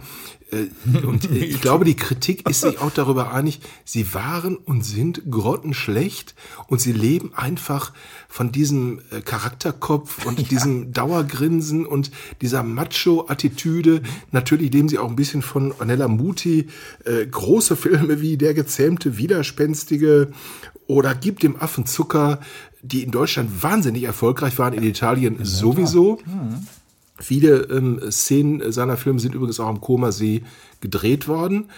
Äh, 0.51 1.05
Und 1.05 1.31
äh, 1.31 1.39
ich 1.39 1.61
glaube, 1.61 1.85
die 1.85 1.97
Kritik 1.97 2.49
ist 2.49 2.61
sich 2.61 2.79
auch 2.79 2.93
darüber 2.93 3.33
einig, 3.33 3.61
sie 3.85 4.15
waren 4.15 4.57
und 4.57 4.85
sind 4.85 5.23
grottenschlecht 5.31 6.35
und 6.69 6.81
sie 6.81 6.93
leben 6.93 7.33
einfach 7.35 7.93
von 8.29 8.53
diesem 8.53 9.01
äh, 9.11 9.21
Charakterkopf 9.21 10.25
und 10.27 10.51
diesem 10.51 10.93
Dauergrinsen 10.93 11.85
und 11.85 12.13
dieser 12.41 12.63
Macho-Attitüde. 12.63 14.03
Natürlich 14.31 14.73
leben 14.73 14.89
sie 14.89 14.99
auch 14.99 15.09
ein 15.11 15.17
bisschen 15.17 15.43
von 15.43 15.73
Ornella 15.73 16.09
Muti. 16.09 16.69
Große 17.31 17.77
Filme 17.77 18.21
wie 18.21 18.37
Der 18.37 18.55
gezähmte 18.55 19.19
Widerspenstige 19.19 20.31
oder 20.87 21.15
Gib 21.15 21.41
dem 21.41 21.57
Affen 21.61 21.87
Zucker, 21.87 22.41
die 22.83 23.03
in 23.03 23.11
Deutschland 23.11 23.63
wahnsinnig 23.63 24.05
erfolgreich 24.05 24.59
waren, 24.59 24.75
in 24.75 24.83
Italien 24.83 25.39
sowieso. 25.43 26.19
Viele 27.21 27.63
ähm, 27.71 28.01
Szenen 28.11 28.71
seiner 28.71 28.97
Filme 28.97 29.19
sind 29.19 29.35
übrigens 29.35 29.59
auch 29.61 29.67
am 29.67 29.81
Koma 29.81 30.13
See 30.13 30.43
gedreht 30.81 31.29
worden. 31.29 31.71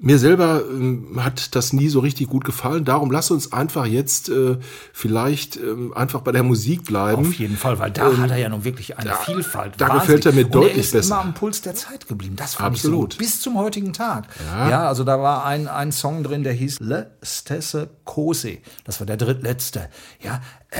Mir 0.00 0.20
selber 0.20 0.62
ähm, 0.70 1.18
hat 1.24 1.56
das 1.56 1.72
nie 1.72 1.88
so 1.88 1.98
richtig 1.98 2.28
gut 2.28 2.44
gefallen. 2.44 2.84
Darum 2.84 3.10
lass 3.10 3.32
uns 3.32 3.52
einfach 3.52 3.84
jetzt 3.84 4.28
äh, 4.28 4.56
vielleicht 4.92 5.56
ähm, 5.56 5.92
einfach 5.92 6.20
bei 6.20 6.30
der 6.30 6.44
Musik 6.44 6.84
bleiben. 6.84 7.22
Auf 7.26 7.34
jeden 7.34 7.56
Fall, 7.56 7.80
weil 7.80 7.90
da 7.90 8.08
Ähm, 8.08 8.18
hat 8.18 8.30
er 8.30 8.36
ja 8.36 8.48
nun 8.48 8.62
wirklich 8.62 8.96
eine 8.96 9.10
da- 9.10 9.16
Vielfalt. 9.16 9.74
da 9.76 9.88
Wahnsinnig. 9.88 10.02
gefällt 10.06 10.26
er 10.26 10.32
mir 10.34 10.44
deutlich 10.44 10.74
er 10.74 10.80
ist 10.80 10.92
besser. 10.92 11.14
immer 11.16 11.24
am 11.24 11.34
Puls 11.34 11.62
der 11.62 11.74
Zeit 11.74 12.06
geblieben. 12.06 12.36
Das 12.36 12.54
fand 12.54 12.76
Absolut. 12.76 13.14
ich 13.14 13.18
so. 13.18 13.24
Bis 13.24 13.40
zum 13.40 13.58
heutigen 13.58 13.92
Tag. 13.92 14.28
Ja. 14.52 14.70
Ja, 14.70 14.88
also 14.88 15.02
da 15.02 15.20
war 15.20 15.44
ein, 15.44 15.66
ein 15.66 15.90
Song 15.90 16.22
drin, 16.22 16.44
der 16.44 16.52
hieß 16.52 16.78
Le 16.78 17.10
Stesse 17.20 17.90
Cose. 18.04 18.58
Das 18.84 19.00
war 19.00 19.06
der 19.08 19.16
drittletzte. 19.16 19.88
Ja, 20.22 20.40
äh, 20.70 20.78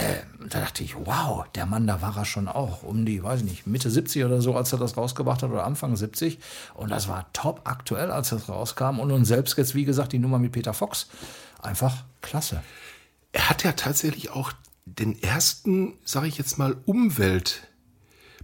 da 0.48 0.60
dachte 0.60 0.84
ich, 0.84 0.94
wow, 0.96 1.44
der 1.56 1.66
Mann, 1.66 1.86
da 1.88 2.00
war 2.02 2.16
er 2.16 2.24
schon 2.24 2.46
auch 2.46 2.82
um 2.84 3.04
die, 3.04 3.22
weiß 3.24 3.40
ich 3.40 3.46
nicht, 3.46 3.66
Mitte 3.66 3.90
70 3.90 4.24
oder 4.24 4.40
so, 4.42 4.54
als 4.54 4.70
er 4.72 4.78
das 4.78 4.96
rausgebracht 4.96 5.42
hat 5.42 5.50
oder 5.50 5.64
Anfang 5.64 5.96
70. 5.96 6.38
Und 6.74 6.90
das 6.92 7.08
war 7.08 7.26
top 7.32 7.62
aktuell, 7.68 8.10
als 8.10 8.30
das 8.30 8.48
rauskam. 8.48 8.98
Und 8.98 9.08
nun 9.08 9.24
selbst 9.24 9.56
jetzt, 9.58 9.74
wie 9.74 9.84
gesagt, 9.84 10.12
die 10.12 10.18
Nummer 10.18 10.38
mit 10.38 10.52
Peter 10.52 10.74
Fox. 10.74 11.08
Einfach 11.62 12.04
klasse. 12.22 12.62
Er 13.32 13.48
hat 13.50 13.64
ja 13.64 13.72
tatsächlich 13.72 14.30
auch 14.30 14.52
den 14.86 15.20
ersten, 15.22 15.94
sage 16.04 16.28
ich 16.28 16.38
jetzt 16.38 16.58
mal, 16.58 16.76
Umwelt 16.86 17.62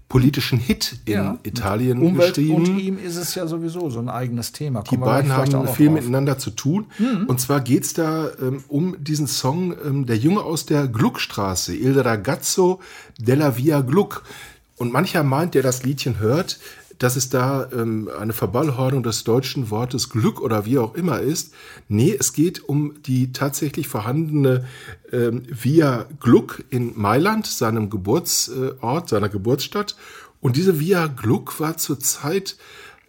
politischen 0.08 0.58
Hit 0.58 0.98
in 1.06 1.12
Ja. 1.14 1.38
Italien 1.44 2.00
Umwelt 2.02 2.34
geschrieben. 2.34 2.54
und 2.56 2.78
ihm 2.78 2.98
ist 2.98 3.16
es 3.16 3.34
ja 3.34 3.46
sowieso 3.46 3.88
so 3.88 3.98
ein 4.00 4.10
eigenes 4.10 4.52
Thema. 4.52 4.82
Die 4.82 4.90
Kommen 4.90 5.02
wir 5.02 5.06
beiden 5.06 5.32
haben 5.32 5.66
viel 5.68 5.86
drauf. 5.86 5.94
miteinander 5.96 6.38
zu 6.38 6.50
tun. 6.50 6.86
Und 7.26 7.40
zwar 7.40 7.60
geht's 7.62 7.94
da 7.94 8.28
ähm, 8.40 8.62
um 8.68 9.02
diesen 9.02 9.26
Song 9.26 9.74
ähm, 9.84 10.04
Der 10.06 10.16
Junge 10.18 10.42
aus 10.42 10.66
der 10.66 10.88
Gluckstraße, 10.88 11.74
Il 11.74 11.98
ragazzo 11.98 12.80
della 13.18 13.56
Via 13.56 13.80
Gluck. 13.80 14.24
Und 14.76 14.92
mancher 14.92 15.22
meint, 15.22 15.54
der 15.54 15.62
das 15.62 15.84
Liedchen 15.84 16.18
hört, 16.18 16.58
dass 16.98 17.16
es 17.16 17.28
da 17.28 17.68
ähm, 17.72 18.08
eine 18.18 18.32
Verballhornung 18.32 19.02
des 19.02 19.24
deutschen 19.24 19.70
Wortes 19.70 20.10
Glück 20.10 20.40
oder 20.40 20.64
wie 20.64 20.78
auch 20.78 20.94
immer 20.94 21.20
ist. 21.20 21.54
Nee, 21.88 22.16
es 22.18 22.32
geht 22.32 22.68
um 22.68 23.02
die 23.02 23.32
tatsächlich 23.32 23.88
vorhandene 23.88 24.64
ähm, 25.12 25.42
Via 25.48 26.06
Gluck 26.20 26.64
in 26.70 26.92
Mailand, 26.96 27.46
seinem 27.46 27.90
Geburtsort, 27.90 29.08
seiner 29.08 29.28
Geburtsstadt. 29.28 29.96
Und 30.40 30.56
diese 30.56 30.78
Via 30.78 31.06
Gluck 31.06 31.58
war 31.60 31.76
zur 31.76 31.98
Zeit 31.98 32.56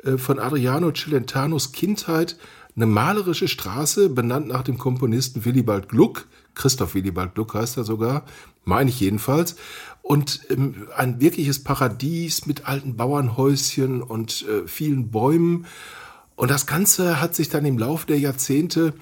äh, 0.04 0.18
von 0.18 0.40
Adriano 0.40 0.92
Celentanos 0.92 1.72
Kindheit 1.72 2.38
eine 2.76 2.86
malerische 2.86 3.48
Straße, 3.48 4.10
benannt 4.10 4.48
nach 4.48 4.64
dem 4.64 4.78
Komponisten 4.78 5.46
Willibald 5.46 5.88
Gluck. 5.90 6.28
Christoph 6.56 6.96
Willibald 6.96 7.36
Gluck 7.36 7.54
heißt 7.54 7.78
er 7.78 7.84
sogar, 7.84 8.24
meine 8.64 8.90
ich 8.90 9.00
jedenfalls. 9.00 9.56
Und 10.02 10.42
ähm, 10.50 10.88
ein 10.96 11.20
wirkliches 11.20 11.64
Paradies 11.64 12.46
mit 12.46 12.68
alten 12.68 12.96
Bauernhäuschen 12.96 14.02
und 14.02 14.46
äh, 14.48 14.68
vielen 14.68 15.12
Bäumen. 15.12 15.66
Und 16.36 16.52
das 16.52 16.66
Ganze 16.66 17.22
hat 17.22 17.36
sich 17.36 17.50
dann 17.50 17.66
im 17.66 17.78
Laufe 17.78 18.08
der 18.08 18.20
Jahrzehnte 18.20 18.94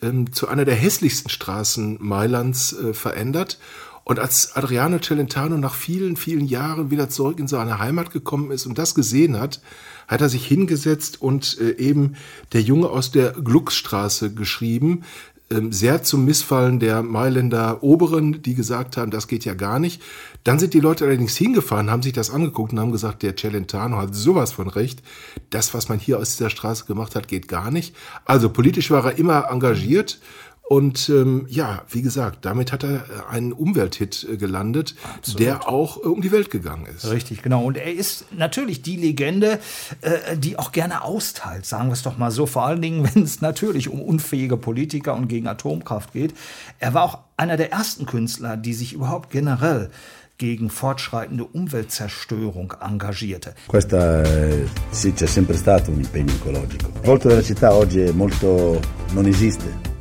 ähm, 0.00 0.32
zu 0.32 0.48
einer 0.48 0.64
der 0.64 0.74
hässlichsten 0.74 1.30
Straßen 1.30 1.98
Mailands 2.00 2.72
äh, 2.72 2.94
verändert. 2.94 3.58
Und 4.04 4.18
als 4.18 4.56
Adriano 4.56 5.00
Celentano 5.00 5.58
nach 5.58 5.74
vielen, 5.74 6.16
vielen 6.16 6.46
Jahren 6.46 6.90
wieder 6.90 7.10
zurück 7.10 7.38
in 7.38 7.46
seine 7.46 7.78
Heimat 7.78 8.10
gekommen 8.10 8.50
ist 8.50 8.64
und 8.64 8.78
das 8.78 8.94
gesehen 8.94 9.38
hat, 9.38 9.60
hat 10.06 10.22
er 10.22 10.30
sich 10.30 10.46
hingesetzt 10.46 11.20
und 11.20 11.58
äh, 11.60 11.72
eben 11.72 12.14
der 12.54 12.62
Junge 12.62 12.88
aus 12.88 13.10
der 13.10 13.32
Glucksstraße 13.32 14.32
geschrieben, 14.32 15.02
sehr 15.50 16.02
zum 16.02 16.26
Missfallen 16.26 16.78
der 16.78 17.02
Mailänder 17.02 17.82
Oberen, 17.82 18.42
die 18.42 18.54
gesagt 18.54 18.98
haben, 18.98 19.10
das 19.10 19.28
geht 19.28 19.46
ja 19.46 19.54
gar 19.54 19.78
nicht. 19.78 20.02
Dann 20.44 20.58
sind 20.58 20.74
die 20.74 20.80
Leute 20.80 21.06
allerdings 21.06 21.36
hingefahren, 21.36 21.90
haben 21.90 22.02
sich 22.02 22.12
das 22.12 22.30
angeguckt 22.30 22.72
und 22.72 22.80
haben 22.80 22.92
gesagt, 22.92 23.22
der 23.22 23.34
Celentano 23.34 23.96
hat 23.96 24.14
sowas 24.14 24.52
von 24.52 24.68
recht. 24.68 25.02
Das, 25.48 25.72
was 25.72 25.88
man 25.88 25.98
hier 25.98 26.18
aus 26.18 26.36
dieser 26.36 26.50
Straße 26.50 26.84
gemacht 26.84 27.14
hat, 27.14 27.28
geht 27.28 27.48
gar 27.48 27.70
nicht. 27.70 27.96
Also 28.26 28.50
politisch 28.50 28.90
war 28.90 29.06
er 29.06 29.18
immer 29.18 29.50
engagiert. 29.50 30.20
Und 30.68 31.08
ähm, 31.08 31.46
ja, 31.48 31.82
wie 31.88 32.02
gesagt, 32.02 32.44
damit 32.44 32.72
hat 32.72 32.84
er 32.84 32.96
äh, 32.96 33.00
einen 33.30 33.54
Umwelthit 33.54 34.26
äh, 34.30 34.36
gelandet, 34.36 34.94
der 35.38 35.66
auch 35.66 35.96
äh, 35.96 36.00
um 36.00 36.20
die 36.20 36.30
Welt 36.30 36.50
gegangen 36.50 36.84
ist. 36.84 37.10
Richtig, 37.10 37.40
genau. 37.40 37.64
Und 37.64 37.78
er 37.78 37.90
ist 37.90 38.26
natürlich 38.36 38.82
die 38.82 38.96
Legende, 38.96 39.60
äh, 40.02 40.36
die 40.36 40.58
auch 40.58 40.70
gerne 40.70 41.04
austeilt, 41.04 41.64
sagen 41.64 41.88
wir 41.88 41.94
es 41.94 42.02
doch 42.02 42.18
mal 42.18 42.30
so. 42.30 42.44
Vor 42.44 42.66
allen 42.66 42.82
Dingen, 42.82 43.08
wenn 43.14 43.22
es 43.22 43.40
natürlich 43.40 43.88
um 43.88 44.02
unfähige 44.02 44.58
Politiker 44.58 45.14
und 45.14 45.28
gegen 45.28 45.46
Atomkraft 45.46 46.12
geht. 46.12 46.34
Er 46.78 46.92
war 46.92 47.04
auch 47.04 47.18
einer 47.38 47.56
der 47.56 47.72
ersten 47.72 48.04
Künstler, 48.04 48.58
die 48.58 48.74
sich 48.74 48.92
überhaupt 48.92 49.30
generell 49.30 49.88
gegen 50.36 50.68
fortschreitende 50.68 51.44
Umweltzerstörung 51.44 52.74
engagierte. 52.80 53.54
Questa 53.66 54.22
eh, 54.22 54.68
sì, 54.90 55.14
c'è 55.14 55.26
sempre 55.26 55.56
stato 55.56 55.90
un 55.90 56.00
impegno 56.00 56.32
ecologico. 56.32 56.90
Il 56.94 57.06
volto 57.06 57.28
della 57.28 57.42
città 57.42 57.72
oggi 57.72 58.00
è 58.00 58.12
molto 58.12 58.78
non 59.12 59.24
esiste. 59.24 59.96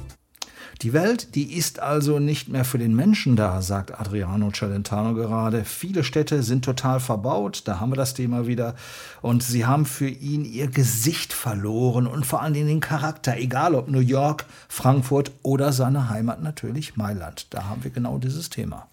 Die 0.84 0.93
Welt, 0.93 1.34
die 1.34 1.55
ist 1.55 1.79
also 1.79 2.19
nicht 2.19 2.50
mehr 2.50 2.63
für 2.63 2.77
den 2.77 2.96
Menschen 2.96 3.36
da, 3.36 3.62
sagt 3.63 4.00
Adriano 4.00 4.51
Celentano 4.51 5.15
gerade. 5.15 5.65
Viele 5.65 6.03
Städte 6.03 6.43
sind 6.43 6.63
total 6.63 7.00
verbaut, 7.00 7.63
da 7.65 7.79
haben 7.79 7.91
wir 7.91 7.96
das 7.96 8.13
Thema 8.13 8.46
wieder. 8.46 8.75
Und 9.22 9.41
sie 9.41 9.65
haben 9.65 9.88
für 9.88 10.07
ihn 10.07 10.46
ihr 10.46 10.67
Gesicht 10.67 11.34
verloren 11.34 12.05
und 12.05 12.27
vor 12.27 12.43
allen 12.43 12.53
Dingen 12.53 12.67
den 12.67 12.79
Charakter, 12.79 13.38
egal 13.38 13.74
ob 13.74 13.88
New 13.88 14.00
York, 14.00 14.46
Frankfurt 14.69 15.31
oder 15.41 15.74
seine 15.74 16.10
Heimat 16.10 16.43
natürlich 16.43 16.96
Mailand. 16.96 17.48
Da 17.50 17.65
haben 17.65 17.84
wir 17.84 17.91
genau 17.91 18.19
dieses 18.19 18.51
Thema. 18.51 18.88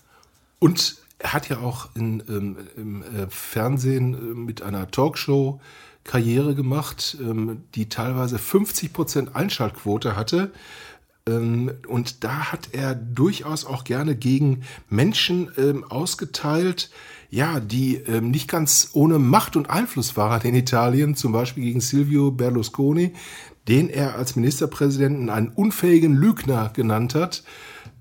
Und 0.60 0.96
er 1.18 1.34
hat 1.34 1.50
ja 1.50 1.58
auch 1.58 1.90
in, 1.94 2.22
ähm, 2.28 2.56
im 2.76 3.02
äh, 3.02 3.26
Fernsehen 3.28 4.14
äh, 4.14 4.16
mit 4.16 4.62
einer 4.62 4.90
Talkshow 4.90 5.60
Karriere 6.04 6.54
gemacht, 6.54 7.16
ähm, 7.20 7.64
die 7.74 7.88
teilweise 7.88 8.38
50 8.38 8.92
Prozent 8.92 9.36
Einschaltquote 9.36 10.16
hatte. 10.16 10.52
Ähm, 11.26 11.70
und 11.88 12.22
da 12.22 12.52
hat 12.52 12.68
er 12.72 12.94
durchaus 12.94 13.64
auch 13.64 13.84
gerne 13.84 14.14
gegen 14.14 14.64
Menschen 14.90 15.50
ähm, 15.56 15.82
ausgeteilt, 15.84 16.90
ja, 17.30 17.60
die 17.60 17.96
ähm, 17.96 18.30
nicht 18.30 18.46
ganz 18.46 18.90
ohne 18.92 19.18
Macht 19.18 19.56
und 19.56 19.70
Einfluss 19.70 20.18
waren 20.18 20.42
in 20.42 20.54
Italien, 20.54 21.16
zum 21.16 21.32
Beispiel 21.32 21.64
gegen 21.64 21.80
Silvio 21.80 22.30
Berlusconi, 22.30 23.14
den 23.68 23.88
er 23.88 24.16
als 24.16 24.36
Ministerpräsidenten 24.36 25.30
einen 25.30 25.48
unfähigen 25.48 26.14
Lügner 26.14 26.70
genannt 26.74 27.14
hat. 27.14 27.42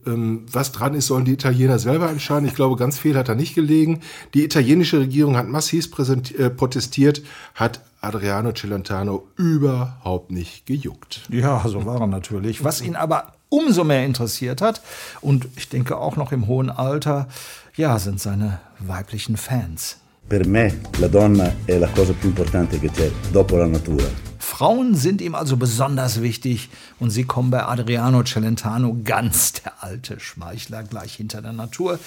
Ähm, 0.06 0.46
was 0.52 0.72
dran 0.72 0.94
ist, 0.94 1.08
sollen 1.08 1.26
die 1.26 1.34
Italiener 1.34 1.80
selber 1.80 2.10
entscheiden. 2.10 2.48
Ich 2.48 2.56
glaube, 2.56 2.76
ganz 2.76 3.00
viel 3.00 3.16
hat 3.18 3.30
da 3.30 3.36
nicht 3.36 3.56
gelegen. 3.56 4.02
Die 4.34 4.44
italienische 4.44 5.00
Regierung 5.00 5.38
hat 5.38 5.48
massiv 5.48 5.90
äh, 5.98 6.50
protestiert, 6.50 7.24
hat 7.56 7.82
Adriano 8.02 8.52
Celentano 8.54 9.28
überhaupt 9.38 10.32
nicht 10.32 10.66
gejuckt. 10.66 11.22
Ja, 11.30 11.64
so 11.66 11.86
war 11.86 12.02
er 12.02 12.08
natürlich. 12.08 12.64
Was 12.64 12.82
ihn 12.82 12.96
aber 12.96 13.34
umso 13.50 13.84
mehr 13.84 14.06
interessiert 14.06 14.62
hat, 14.62 14.82
und 15.22 15.48
ich 15.56 15.70
denke 15.70 15.98
auch 15.98 16.16
noch 16.16 16.32
im 16.32 16.48
hohen 16.48 16.70
Alter, 16.70 17.28
ja, 17.76 17.98
sind 18.00 18.20
seine 18.20 18.60
weiblichen 18.80 19.38
Fans. 19.38 19.98
Per 20.28 20.48
me 20.48 20.82
la 21.00 21.08
donna 21.08 21.54
è 21.66 21.78
la 21.78 21.90
cosa 21.90 22.14
più 22.14 22.30
importante 22.30 22.80
che 22.80 22.90
c'è 22.90 23.12
dopo 23.32 23.58
la 23.58 23.68
natura. 23.68 24.06
Frauen 24.38 24.96
sind 24.96 25.22
ihm 25.22 25.36
also 25.36 25.58
besonders 25.58 26.22
wichtig 26.22 26.70
und 27.00 27.10
sie 27.10 27.24
kommen 27.26 27.50
bei 27.50 27.64
Adriano 27.64 28.24
Celentano 28.24 28.96
ganz 29.04 29.54
der 29.54 29.84
alte 29.84 30.20
Schmeichler 30.20 30.84
gleich 30.84 31.16
hinter 31.16 31.42
der 31.42 31.54
Natur. 31.54 32.00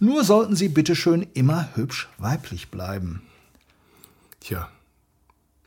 Nur 0.00 0.24
sollten 0.24 0.56
sie 0.56 0.68
bitteschön 0.68 1.26
immer 1.34 1.68
hübsch 1.74 2.08
weiblich 2.18 2.70
bleiben. 2.70 3.22
Tja. 4.40 4.68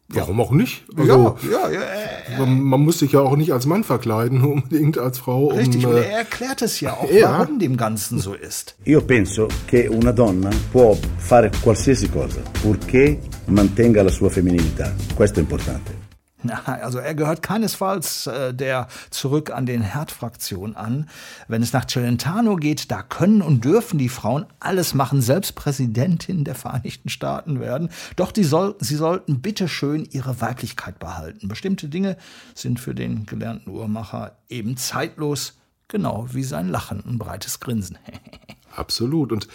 Warum 0.09 0.39
auch 0.39 0.51
nicht? 0.51 0.83
Also, 0.95 1.35
ja, 1.51 1.69
ja, 1.69 1.79
ja, 1.79 2.37
man, 2.39 2.61
man 2.61 2.81
muss 2.81 2.99
sich 2.99 3.13
ja 3.13 3.21
auch 3.21 3.35
nicht 3.35 3.51
als 3.51 3.65
Mann 3.65 3.83
verkleiden, 3.83 4.41
unbedingt 4.53 4.97
als 4.99 5.17
Frau. 5.17 5.47
Um, 5.47 5.57
Richtig, 5.57 5.85
und 5.85 5.95
äh, 5.95 6.03
er 6.03 6.17
erklärt 6.19 6.61
es 6.61 6.79
ja 6.79 6.93
auch, 6.93 7.09
Ja. 7.11 7.39
warum 7.39 7.57
dem 7.57 7.75
Ganzen 7.75 8.19
so 8.19 8.33
ist. 8.35 8.75
Io 8.85 9.01
penso 9.01 9.47
che 9.67 9.87
una 9.87 10.11
donna 10.11 10.49
può 10.71 10.95
fare 11.17 11.49
qualsiasi 11.61 12.07
cosa, 12.09 12.41
purché 12.61 13.19
mantenga 13.47 14.03
la 14.03 14.11
sua 14.11 14.29
femminilità. 14.29 14.93
Questo 15.15 15.39
è 15.39 15.41
importante. 15.41 16.04
Na, 16.45 16.63
also 16.65 16.99
er 16.99 17.15
gehört 17.15 17.41
keinesfalls 17.41 18.27
äh, 18.27 18.53
der 18.53 18.87
zurück 19.09 19.51
an 19.51 19.65
den 19.65 19.81
Herd-Fraktion 19.81 20.75
an. 20.75 21.09
Wenn 21.47 21.61
es 21.61 21.73
nach 21.73 21.85
Celentano 21.85 22.55
geht, 22.55 22.91
da 22.91 23.01
können 23.01 23.41
und 23.41 23.65
dürfen 23.65 23.97
die 23.97 24.09
Frauen 24.09 24.45
alles 24.59 24.93
machen, 24.93 25.21
selbst 25.21 25.55
Präsidentin 25.55 26.43
der 26.43 26.55
Vereinigten 26.55 27.09
Staaten 27.09 27.59
werden. 27.59 27.89
Doch 28.15 28.31
die 28.31 28.43
soll, 28.43 28.75
sie 28.79 28.95
sollten 28.95 29.41
bitteschön 29.41 30.05
ihre 30.11 30.41
Weiblichkeit 30.41 30.99
behalten. 30.99 31.47
Bestimmte 31.47 31.89
Dinge 31.89 32.17
sind 32.53 32.79
für 32.79 32.95
den 32.95 33.25
gelernten 33.25 33.69
Uhrmacher 33.69 34.37
eben 34.49 34.77
zeitlos, 34.77 35.57
genau 35.87 36.27
wie 36.31 36.43
sein 36.43 36.69
Lachen, 36.69 37.03
ein 37.05 37.17
breites 37.17 37.59
Grinsen. 37.59 37.97
Absolut. 38.75 39.31
Und 39.31 39.47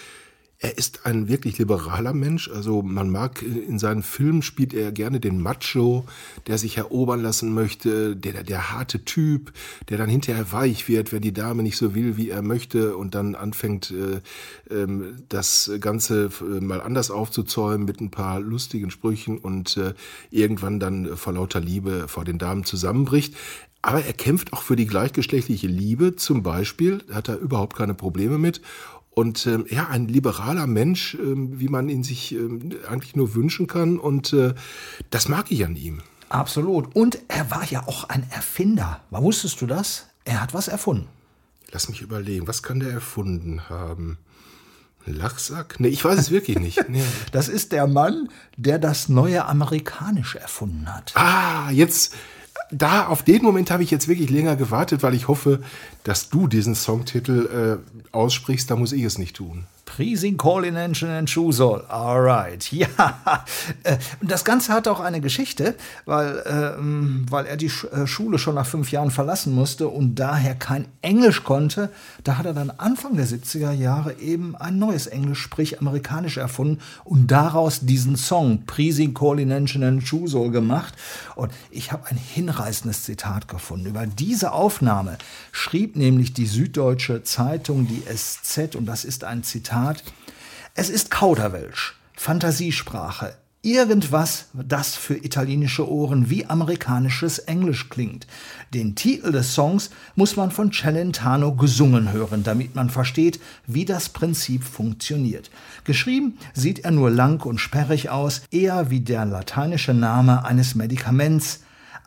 er 0.62 0.76
ist 0.76 1.06
ein 1.06 1.28
wirklich 1.28 1.56
liberaler 1.56 2.12
Mensch. 2.12 2.50
Also 2.50 2.82
man 2.82 3.08
mag 3.08 3.40
in 3.42 3.78
seinen 3.78 4.02
Filmen 4.02 4.42
spielt 4.42 4.74
er 4.74 4.92
gerne 4.92 5.18
den 5.18 5.40
Macho, 5.40 6.04
der 6.46 6.58
sich 6.58 6.76
erobern 6.76 7.22
lassen 7.22 7.54
möchte, 7.54 8.14
der, 8.14 8.44
der 8.44 8.70
harte 8.70 9.02
Typ, 9.06 9.54
der 9.88 9.96
dann 9.96 10.10
hinterher 10.10 10.52
weich 10.52 10.86
wird, 10.86 11.12
wenn 11.12 11.22
die 11.22 11.32
Dame 11.32 11.62
nicht 11.62 11.78
so 11.78 11.94
will, 11.94 12.18
wie 12.18 12.28
er 12.28 12.42
möchte 12.42 12.94
und 12.94 13.14
dann 13.14 13.34
anfängt, 13.34 13.90
äh, 13.90 14.20
ähm, 14.74 15.16
das 15.30 15.70
Ganze 15.80 16.30
äh, 16.42 16.60
mal 16.60 16.82
anders 16.82 17.10
aufzuzäumen 17.10 17.86
mit 17.86 18.02
ein 18.02 18.10
paar 18.10 18.38
lustigen 18.38 18.90
Sprüchen 18.90 19.38
und 19.38 19.78
äh, 19.78 19.94
irgendwann 20.30 20.78
dann 20.78 21.16
vor 21.16 21.32
lauter 21.32 21.60
Liebe 21.60 22.06
vor 22.06 22.26
den 22.26 22.36
Damen 22.36 22.64
zusammenbricht. 22.64 23.34
Aber 23.82 24.04
er 24.04 24.12
kämpft 24.12 24.52
auch 24.52 24.60
für 24.60 24.76
die 24.76 24.86
gleichgeschlechtliche 24.86 25.66
Liebe 25.66 26.16
zum 26.16 26.42
Beispiel, 26.42 27.02
hat 27.10 27.28
er 27.30 27.38
überhaupt 27.38 27.76
keine 27.76 27.94
Probleme 27.94 28.36
mit. 28.36 28.60
Und 29.20 29.46
ähm, 29.46 29.66
ja, 29.68 29.88
ein 29.88 30.08
liberaler 30.08 30.66
Mensch, 30.66 31.14
ähm, 31.14 31.60
wie 31.60 31.68
man 31.68 31.90
ihn 31.90 32.02
sich 32.02 32.32
ähm, 32.32 32.70
eigentlich 32.88 33.14
nur 33.16 33.34
wünschen 33.34 33.66
kann. 33.66 33.98
Und 33.98 34.32
äh, 34.32 34.54
das 35.10 35.28
mag 35.28 35.50
ich 35.50 35.62
an 35.62 35.76
ihm. 35.76 36.00
Absolut. 36.30 36.96
Und 36.96 37.18
er 37.28 37.50
war 37.50 37.64
ja 37.66 37.86
auch 37.86 38.04
ein 38.04 38.26
Erfinder. 38.30 39.02
Wusstest 39.10 39.60
du 39.60 39.66
das? 39.66 40.06
Er 40.24 40.40
hat 40.40 40.54
was 40.54 40.68
erfunden. 40.68 41.06
Lass 41.70 41.90
mich 41.90 42.00
überlegen, 42.00 42.48
was 42.48 42.62
kann 42.62 42.80
der 42.80 42.92
erfunden 42.92 43.68
haben? 43.68 44.16
Lachsack? 45.04 45.80
Nee, 45.80 45.88
ich 45.88 46.02
weiß 46.02 46.18
es 46.18 46.30
wirklich 46.30 46.58
nicht. 46.58 46.82
Nee. 46.88 47.04
Das 47.30 47.48
ist 47.48 47.72
der 47.72 47.86
Mann, 47.86 48.30
der 48.56 48.78
das 48.78 49.10
neue 49.10 49.44
Amerikanisch 49.44 50.34
erfunden 50.34 50.86
hat. 50.92 51.12
Ah, 51.14 51.70
jetzt, 51.70 52.14
da, 52.70 53.06
auf 53.06 53.22
den 53.22 53.42
Moment 53.42 53.70
habe 53.70 53.82
ich 53.82 53.90
jetzt 53.90 54.08
wirklich 54.08 54.30
länger 54.30 54.56
gewartet, 54.56 55.02
weil 55.02 55.14
ich 55.14 55.28
hoffe, 55.28 55.60
dass 56.04 56.30
du 56.30 56.46
diesen 56.46 56.74
Songtitel 56.74 57.80
äh, 57.82 58.14
aussprichst, 58.16 58.70
da 58.70 58.76
muss 58.76 58.92
ich 58.92 59.02
es 59.02 59.18
nicht 59.18 59.36
tun. 59.36 59.66
Pleasing 59.96 60.36
Calling 60.36 60.76
Engine 60.76 61.10
and 61.10 61.28
Shoesol. 61.28 61.84
Alright. 61.88 62.70
Ja. 62.80 62.88
Äh, 63.82 63.98
Das 64.22 64.44
Ganze 64.44 64.72
hat 64.72 64.86
auch 64.88 65.00
eine 65.00 65.20
Geschichte, 65.20 65.74
weil, 66.06 66.42
ähm, 66.46 67.26
weil 67.28 67.46
er 67.46 67.56
die 67.56 67.66
äh, 67.92 68.06
Schule 68.06 68.38
schon 68.38 68.54
nach 68.54 68.66
fünf 68.66 68.92
Jahren 68.92 69.10
verlassen 69.10 69.52
musste 69.54 69.88
und 69.88 70.14
daher 70.14 70.54
kein 70.54 70.86
Englisch 71.02 71.42
konnte. 71.42 71.90
Da 72.22 72.38
hat 72.38 72.46
er 72.46 72.54
dann 72.54 72.70
Anfang 72.70 73.16
der 73.16 73.26
70er 73.26 73.72
Jahre 73.72 74.14
eben 74.18 74.54
ein 74.56 74.78
neues 74.78 75.06
Englisch, 75.08 75.40
sprich 75.40 75.80
amerikanisch 75.80 76.36
erfunden 76.36 76.80
und 77.04 77.30
daraus 77.30 77.80
diesen 77.80 78.16
Song 78.16 78.64
Pleasing 78.66 79.12
Calling 79.12 79.50
Engine 79.50 79.86
and 79.86 80.06
Shoesol 80.06 80.50
gemacht. 80.50 80.94
Und 81.34 81.52
ich 81.70 81.90
habe 81.92 82.06
ein 82.06 82.16
hinreißendes 82.16 83.02
Zitat 83.02 83.48
gefunden. 83.48 83.86
Über 83.86 84.06
diese 84.06 84.52
Aufnahme 84.52 85.18
schrieb 85.52 85.96
nämlich 85.96 86.32
die 86.32 86.46
Süddeutsche 86.46 87.22
Zeitung, 87.24 87.88
die 87.88 88.02
SZ, 88.06 88.76
und 88.76 88.86
das 88.86 89.04
ist 89.04 89.24
ein 89.24 89.42
Zitat, 89.42 89.79
es 90.74 90.90
ist 90.90 91.10
Kauderwelsch, 91.10 91.96
Fantasiesprache, 92.16 93.34
irgendwas, 93.62 94.46
das 94.54 94.94
für 94.94 95.16
italienische 95.16 95.90
Ohren 95.90 96.30
wie 96.30 96.46
amerikanisches 96.46 97.38
Englisch 97.40 97.88
klingt. 97.90 98.26
Den 98.72 98.94
Titel 98.94 99.32
des 99.32 99.54
Songs 99.54 99.90
muss 100.14 100.36
man 100.36 100.50
von 100.50 100.72
Celentano 100.72 101.54
gesungen 101.54 102.12
hören, 102.12 102.42
damit 102.42 102.74
man 102.74 102.88
versteht, 102.88 103.40
wie 103.66 103.84
das 103.84 104.08
Prinzip 104.08 104.64
funktioniert. 104.64 105.50
Geschrieben 105.84 106.38
sieht 106.54 106.80
er 106.80 106.90
nur 106.90 107.10
lang 107.10 107.44
und 107.44 107.58
sperrig 107.58 108.08
aus, 108.08 108.42
eher 108.50 108.90
wie 108.90 109.00
der 109.00 109.26
lateinische 109.26 109.94
Name 109.94 110.44
eines 110.44 110.74
Medikaments, 110.74 111.60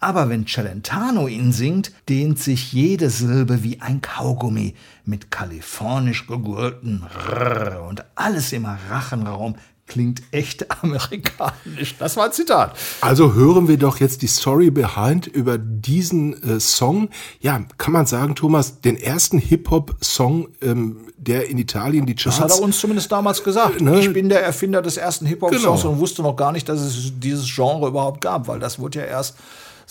aber 0.03 0.29
wenn 0.29 0.45
Celentano 0.45 1.27
ihn 1.29 1.53
singt, 1.53 1.93
dehnt 2.09 2.37
sich 2.37 2.73
jede 2.73 3.09
Silbe 3.09 3.63
wie 3.63 3.79
ein 3.79 4.01
Kaugummi 4.01 4.75
mit 5.05 5.31
kalifornisch 5.31 6.27
gegurten 6.27 7.03
Rrr 7.29 7.87
und 7.87 8.03
alles 8.15 8.51
im 8.51 8.65
Rachenraum 8.65 9.55
klingt 9.87 10.21
echt 10.31 10.69
amerikanisch. 10.83 11.95
Das 11.99 12.17
war 12.17 12.25
ein 12.25 12.31
Zitat. 12.33 12.75
Also 12.99 13.33
hören 13.33 13.69
wir 13.69 13.77
doch 13.77 14.01
jetzt 14.01 14.21
die 14.23 14.27
Story 14.27 14.71
behind 14.71 15.27
über 15.27 15.57
diesen 15.57 16.41
äh, 16.43 16.59
Song. 16.59 17.09
Ja, 17.39 17.61
kann 17.77 17.93
man 17.93 18.05
sagen, 18.05 18.35
Thomas, 18.35 18.81
den 18.81 18.97
ersten 18.97 19.37
Hip-Hop-Song, 19.37 20.49
ähm, 20.61 20.97
der 21.15 21.49
in 21.49 21.57
Italien 21.57 22.05
die 22.05 22.15
Charts... 22.15 22.39
Das 22.39 22.51
hat 22.51 22.59
er 22.59 22.63
uns 22.63 22.77
zumindest 22.77 23.09
damals 23.11 23.41
gesagt. 23.41 23.79
Ne? 23.79 23.99
Ich 24.01 24.11
bin 24.11 24.27
der 24.27 24.43
Erfinder 24.43 24.81
des 24.81 24.97
ersten 24.97 25.25
Hip-Hop-Songs 25.25 25.81
Genau. 25.81 25.93
und 25.93 25.99
wusste 25.99 26.23
noch 26.23 26.35
gar 26.35 26.51
nicht, 26.51 26.67
dass 26.67 26.81
es 26.81 27.13
dieses 27.19 27.53
Genre 27.53 27.87
überhaupt 27.87 28.19
gab, 28.19 28.47
weil 28.49 28.59
das 28.59 28.79
wurde 28.79 28.99
ja 28.99 29.05
erst 29.05 29.35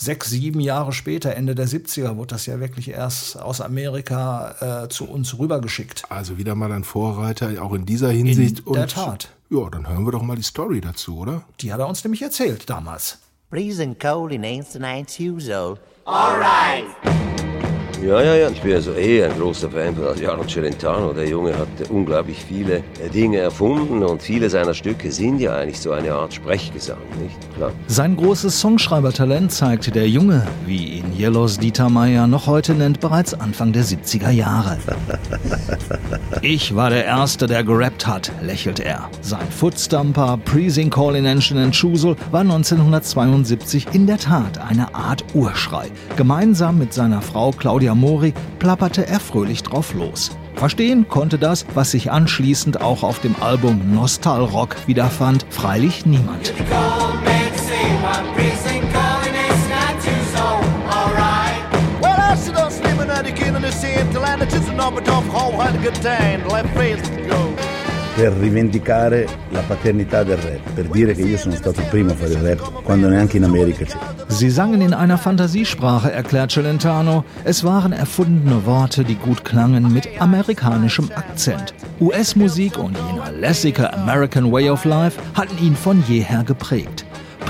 sechs, 0.03 0.29
sieben 0.29 0.59
Jahre 0.59 0.91
später, 0.93 1.35
Ende 1.35 1.55
der 1.55 1.67
70er, 1.67 2.17
wurde 2.17 2.35
das 2.35 2.45
ja 2.45 2.59
wirklich 2.59 2.89
erst 2.89 3.39
aus 3.39 3.61
Amerika 3.61 4.83
äh, 4.83 4.89
zu 4.89 5.09
uns 5.09 5.37
rübergeschickt. 5.37 6.03
Also 6.09 6.37
wieder 6.37 6.55
mal 6.55 6.71
ein 6.71 6.83
Vorreiter, 6.83 7.61
auch 7.61 7.73
in 7.73 7.85
dieser 7.85 8.09
Hinsicht. 8.09 8.61
In 8.65 8.73
der 8.73 8.87
Tat. 8.87 9.29
Ja, 9.49 9.69
dann 9.69 9.87
hören 9.87 10.05
wir 10.05 10.11
doch 10.11 10.23
mal 10.23 10.35
die 10.35 10.43
Story 10.43 10.81
dazu, 10.81 11.19
oder? 11.19 11.43
Die 11.59 11.71
hat 11.71 11.79
er 11.79 11.87
uns 11.87 12.03
nämlich 12.03 12.21
erzählt 12.21 12.69
damals. 12.69 13.19
Freezing 13.49 13.97
cold 13.99 14.31
in 14.33 14.43
ancient 14.43 15.19
usual. 15.19 15.77
Alright. 16.05 16.85
Ja, 18.05 18.21
ja, 18.21 18.35
ja. 18.35 18.49
Ich 18.49 18.61
bin 18.61 18.73
also 18.73 18.93
eh 18.95 19.23
ein 19.23 19.39
großer 19.39 19.69
Fan 19.69 19.95
von 19.95 20.07
Adriano 20.07 20.43
Celentano. 20.43 21.13
Der 21.13 21.25
Junge 21.25 21.57
hat 21.57 21.89
unglaublich 21.89 22.43
viele 22.45 22.77
äh, 22.77 23.09
Dinge 23.13 23.37
erfunden 23.37 24.03
und 24.03 24.21
viele 24.21 24.49
seiner 24.49 24.73
Stücke 24.73 25.09
sind 25.09 25.39
ja 25.39 25.55
eigentlich 25.55 25.79
so 25.79 25.93
eine 25.93 26.11
Art 26.11 26.33
Sprechgesang, 26.33 26.97
nicht? 27.21 27.35
Klar. 27.55 27.71
Sein 27.87 28.17
großes 28.17 28.59
Songschreibertalent 28.59 29.53
zeigte 29.53 29.91
der 29.91 30.09
Junge, 30.09 30.45
wie 30.65 30.97
ihn 30.97 31.17
Yellows 31.17 31.59
Dieter 31.59 31.89
Meier 31.89 32.27
noch 32.27 32.45
heute 32.45 32.73
nennt, 32.73 32.99
bereits 32.99 33.33
Anfang 33.33 33.71
der 33.71 33.85
70er 33.85 34.31
Jahre. 34.31 34.77
Ich 36.41 36.75
war 36.75 36.89
der 36.89 37.05
Erste, 37.05 37.47
der 37.47 37.63
gerappt 37.63 38.05
hat, 38.05 38.29
lächelt 38.41 38.81
er. 38.81 39.09
Sein 39.21 39.49
Footstumper 39.49 40.37
Preasing 40.43 40.89
Callin' 40.89 41.25
Engine 41.25 41.63
and 41.63 41.79
Choosel 41.79 42.17
war 42.31 42.41
1972 42.41 43.87
in 43.93 44.07
der 44.07 44.17
Tat 44.17 44.57
eine 44.57 44.93
Art 44.93 45.23
Urschrei. 45.33 45.89
Gemeinsam 46.17 46.79
mit 46.79 46.93
seiner 46.93 47.21
Frau 47.21 47.51
Claudia 47.51 47.92
Mori 47.95 48.33
plapperte 48.59 49.07
er 49.07 49.19
fröhlich 49.19 49.63
drauf 49.63 49.93
los. 49.93 50.31
Verstehen 50.55 51.07
konnte 51.07 51.37
das, 51.37 51.65
was 51.73 51.91
sich 51.91 52.11
anschließend 52.11 52.81
auch 52.81 53.03
auf 53.03 53.19
dem 53.19 53.35
Album 53.41 53.93
Nostal 53.93 54.41
Rock 54.41 54.75
wiederfand, 54.87 55.45
freilich 55.49 56.05
niemand. 56.05 56.53
Well, 66.75 67.72
Per 68.15 68.31
rivendicare 68.31 69.27
la 69.49 69.61
paternità 69.61 70.23
del 70.23 70.37
rap, 70.37 70.69
per 70.75 70.85
dire 70.85 71.15
che 71.15 71.23
io 71.23 71.35
sono 71.35 71.55
stato 71.55 71.79
il 71.79 71.87
primo 71.87 72.11
a 72.11 72.15
fare 72.15 72.33
il 72.33 72.37
rap 72.37 72.83
quando 72.83 73.07
neanche 73.07 73.37
in 73.37 73.43
America 73.43 73.85
c'era. 73.85 74.13
Sie 74.27 74.51
sangen 74.51 74.81
in 74.81 74.93
einer 74.93 75.17
Fantasiesprache, 75.17 76.11
erklärt 76.11 76.51
Celentano. 76.51 77.25
Es 77.43 77.63
waren 77.63 77.91
erfundene 77.91 78.65
Worte, 78.65 79.03
die 79.03 79.15
gut 79.15 79.43
klangen 79.43 79.91
mit 79.91 80.07
amerikanischem 80.19 81.09
Akzent. 81.15 81.73
US-Musik 81.99 82.77
und 82.77 82.95
jener 82.97 83.31
lässige 83.31 83.91
American 83.93 84.51
Way 84.51 84.69
of 84.69 84.85
Life 84.85 85.19
hatten 85.33 85.57
ihn 85.57 85.75
von 85.75 86.03
jeher 86.07 86.43
geprägt. 86.43 87.05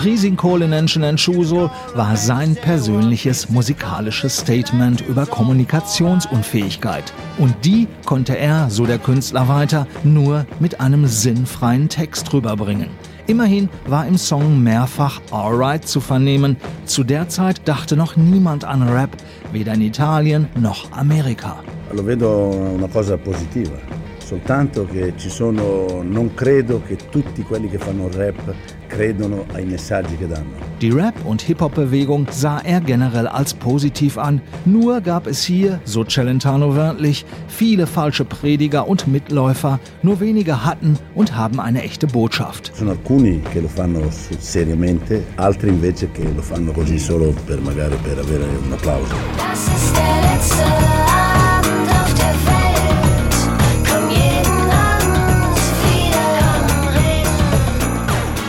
And 0.06 1.18
Schuso 1.18 1.72
war 1.96 2.18
sein 2.18 2.56
persönliches 2.56 3.50
musikalisches 3.50 4.38
Statement 4.38 5.00
über 5.08 5.26
Kommunikationsunfähigkeit. 5.26 7.14
Und 7.38 7.56
die 7.64 7.88
konnte 8.06 8.38
er, 8.38 8.70
so 8.70 8.86
der 8.86 8.98
Künstler 8.98 9.48
weiter, 9.48 9.88
nur 10.04 10.46
mit 10.60 10.82
einem 10.82 11.08
sinnfreien 11.08 11.88
Text 11.88 12.34
rüberbringen. 12.34 12.90
Immerhin 13.28 13.70
war 13.88 14.06
im 14.06 14.18
Song 14.18 14.62
mehrfach 14.62 15.22
Alright 15.32 15.88
zu 15.88 16.02
vernehmen. 16.02 16.58
Zu 16.86 17.06
der 17.06 17.30
Zeit 17.30 17.62
dachte 17.64 17.96
noch 17.96 18.18
niemand 18.18 18.66
an 18.66 18.84
Rap, 18.84 19.16
weder 19.54 19.74
in 19.74 19.82
Italien 19.84 20.50
noch 20.60 20.92
Amerika. 20.92 21.64
Lo 21.94 22.04
vedo 22.04 22.50
una 22.76 22.90
cosa 22.90 23.18
positiva, 23.18 23.78
soltanto 24.20 24.86
che 24.86 25.14
ci 25.16 25.30
sono, 25.30 26.04
non 26.04 26.34
credo 26.36 26.82
che 26.86 26.98
tutti 27.10 27.44
quelli 27.44 27.70
che 27.70 27.78
fanno 27.78 28.10
rap 28.12 28.54
credono 28.94 29.46
ai 29.54 29.66
messaggi 29.66 30.16
che 30.18 30.28
danno. 30.28 30.52
Die 30.80 30.92
Rap- 30.92 31.26
und 31.26 31.42
Hip-Hop-Bewegung 31.42 32.28
sah 32.30 32.60
er 32.64 32.82
generell 32.82 33.28
als 33.28 33.54
positiv 33.54 34.18
an. 34.18 34.42
Nur 34.66 35.02
gab 35.02 35.28
es 35.28 35.44
hier, 35.44 35.80
so 35.84 36.04
Celentano 36.04 36.76
wörtlich, 36.76 37.26
viele 37.48 37.88
falsche 37.88 38.26
Prediger 38.26 38.88
und 38.88 39.08
Mitläufer. 39.08 39.80
Nur 40.04 40.20
wenige 40.20 40.66
hatten 40.66 40.98
und 41.16 41.36
haben 41.36 41.60
eine 41.60 41.82
echte 41.82 42.06
Botschaft. 42.06 42.72
Sono 42.76 42.92
alcuni 42.92 43.42
che 43.52 43.62
lo 43.62 43.68
fanno 43.68 44.02
seriamente, 44.40 45.24
altri 45.38 45.70
invece 45.70 46.12
che 46.12 46.24
lo 46.24 46.42
fanno 46.42 46.72
così 46.72 47.00
solo 47.00 47.34
per 47.46 47.62
magari 47.62 47.96
per 48.04 48.20
avere 48.20 48.46
un 48.66 48.74
applauso. 48.74 49.16
Das 49.38 49.68
ist 49.68 49.96
der 49.96 50.22
letzte 50.34 50.83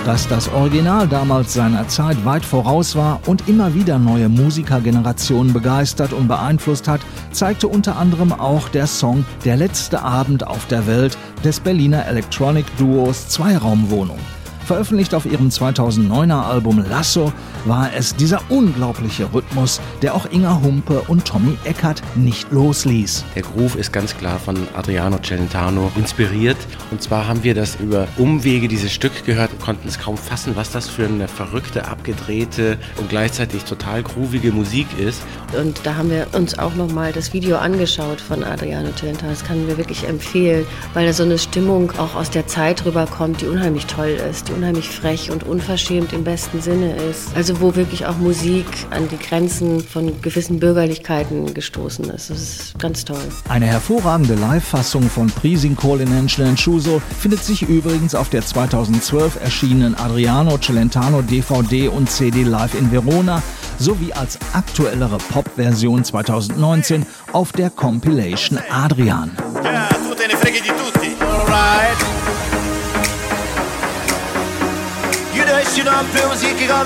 Dass 0.04 0.28
das 0.28 0.52
Original 0.52 1.08
damals 1.08 1.54
seiner 1.54 1.88
Zeit 1.88 2.26
weit 2.26 2.44
voraus 2.44 2.94
war 2.94 3.20
und 3.24 3.48
immer 3.48 3.72
wieder 3.72 3.98
neue 3.98 4.28
Musikergenerationen 4.28 5.54
begeistert 5.54 6.12
und 6.12 6.28
beeinflusst 6.28 6.88
hat, 6.88 7.00
zeigte 7.32 7.68
unter 7.68 7.96
anderem 7.96 8.30
auch 8.30 8.68
der 8.68 8.86
Song 8.86 9.24
Der 9.46 9.56
letzte 9.56 10.02
Abend 10.02 10.46
auf 10.46 10.66
der 10.66 10.86
Welt 10.86 11.16
des 11.42 11.58
Berliner 11.58 12.06
Electronic 12.06 12.66
Duos 12.76 13.28
Zweiraumwohnung. 13.28 14.18
Veröffentlicht 14.64 15.14
auf 15.14 15.26
ihrem 15.26 15.50
2009er 15.50 16.42
Album 16.42 16.82
Lasso 16.88 17.32
war 17.66 17.90
es 17.94 18.16
dieser 18.16 18.40
unglaubliche 18.48 19.32
Rhythmus, 19.32 19.80
der 20.00 20.14
auch 20.14 20.26
Inga 20.30 20.60
Humpe 20.62 21.02
und 21.06 21.26
Tommy 21.26 21.58
Eckert 21.64 22.02
nicht 22.14 22.50
losließ. 22.50 23.24
Der 23.34 23.42
Groove 23.42 23.76
ist 23.76 23.92
ganz 23.92 24.16
klar 24.16 24.38
von 24.38 24.56
Adriano 24.74 25.18
Celentano 25.18 25.92
inspiriert. 25.96 26.56
Und 26.90 27.02
zwar 27.02 27.28
haben 27.28 27.44
wir 27.44 27.54
das 27.54 27.76
über 27.76 28.08
Umwege 28.16 28.66
dieses 28.68 28.90
Stück 28.90 29.24
gehört 29.26 29.52
und 29.52 29.60
konnten 29.60 29.86
es 29.86 29.98
kaum 29.98 30.16
fassen, 30.16 30.56
was 30.56 30.70
das 30.70 30.88
für 30.88 31.04
eine 31.04 31.28
verrückte, 31.28 31.86
abgedrehte 31.86 32.78
und 32.96 33.10
gleichzeitig 33.10 33.64
total 33.64 34.02
groovige 34.02 34.50
Musik 34.50 34.86
ist. 34.98 35.22
Und 35.58 35.80
da 35.84 35.96
haben 35.96 36.10
wir 36.10 36.26
uns 36.32 36.58
auch 36.58 36.74
nochmal 36.74 37.12
das 37.12 37.34
Video 37.34 37.58
angeschaut 37.58 38.20
von 38.20 38.42
Adriano 38.42 38.90
Celentano. 38.96 39.30
Das 39.30 39.44
kann 39.44 39.66
wir 39.66 39.76
wirklich 39.76 40.08
empfehlen, 40.08 40.66
weil 40.94 41.06
da 41.06 41.12
so 41.12 41.22
eine 41.22 41.38
Stimmung 41.38 41.92
auch 41.98 42.14
aus 42.14 42.30
der 42.30 42.46
Zeit 42.46 42.84
rüberkommt, 42.86 43.42
die 43.42 43.46
unheimlich 43.46 43.86
toll 43.86 44.18
ist, 44.30 44.48
die 44.48 44.53
unheimlich 44.54 44.88
frech 44.88 45.30
und 45.30 45.44
unverschämt 45.44 46.12
im 46.12 46.24
besten 46.24 46.60
Sinne 46.60 46.94
ist. 46.96 47.28
Also 47.34 47.60
wo 47.60 47.74
wirklich 47.74 48.06
auch 48.06 48.16
Musik 48.18 48.66
an 48.90 49.08
die 49.08 49.18
Grenzen 49.18 49.80
von 49.80 50.20
gewissen 50.22 50.60
Bürgerlichkeiten 50.60 51.52
gestoßen 51.54 52.04
ist. 52.10 52.30
Das 52.30 52.40
ist 52.40 52.78
ganz 52.78 53.04
toll. 53.04 53.18
Eine 53.48 53.66
hervorragende 53.66 54.34
Live-Fassung 54.34 55.08
von 55.10 55.26
Pleasing 55.28 55.76
Colin 55.76 56.12
and 56.12 56.60
Schuso 56.60 57.00
findet 57.20 57.42
sich 57.42 57.62
übrigens 57.62 58.14
auf 58.14 58.28
der 58.28 58.44
2012 58.44 59.40
erschienenen 59.42 59.94
Adriano 59.94 60.58
Celentano 60.58 61.22
DVD 61.22 61.88
und 61.88 62.10
CD 62.10 62.42
Live 62.44 62.74
in 62.74 62.90
Verona 62.90 63.42
sowie 63.78 64.12
als 64.12 64.38
aktuellere 64.52 65.18
Pop-Version 65.18 66.04
2019 66.04 67.06
auf 67.32 67.52
der 67.52 67.70
Compilation 67.70 68.58
Adrian. 68.70 69.32
Yeah, 69.62 69.88
tu 69.88 70.14
te 70.14 70.28
ne 70.28 70.36
freghi 70.36 70.60
di 70.60 70.68
tutti. 70.68 70.94
alright. 71.20 71.98
Jeder 71.98 72.53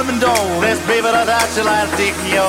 mit 0.04 0.22
Don. 0.22 0.62
Das 0.62 0.78
Baby 0.80 1.08
da 1.12 1.26
hat 1.26 1.48
sie 1.54 1.60
leider 1.60 1.96
dicken, 1.96 2.26
yo. 2.34 2.42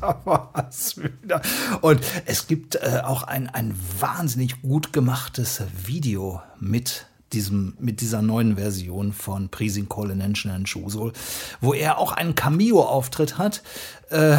da 0.00 0.20
war 0.24 0.68
es 0.68 0.96
wieder. 0.96 1.42
Und 1.80 2.00
es 2.26 2.46
gibt 2.46 2.76
äh, 2.76 3.02
auch 3.04 3.24
ein, 3.24 3.48
ein 3.48 3.74
wahnsinnig 3.98 4.62
gut 4.62 4.92
gemachtes 4.92 5.62
Video 5.84 6.40
mit 6.58 7.06
diesem, 7.32 7.74
mit 7.78 8.00
dieser 8.00 8.22
neuen 8.22 8.56
Version 8.56 9.12
von 9.12 9.48
Prising 9.48 9.88
Colinention 9.88 10.52
and 10.52 10.66
Chusol, 10.66 11.12
wo 11.60 11.74
er 11.74 11.98
auch 11.98 12.12
einen 12.12 12.34
Cameo-Auftritt 12.34 13.38
hat, 13.38 13.62
äh, 14.10 14.38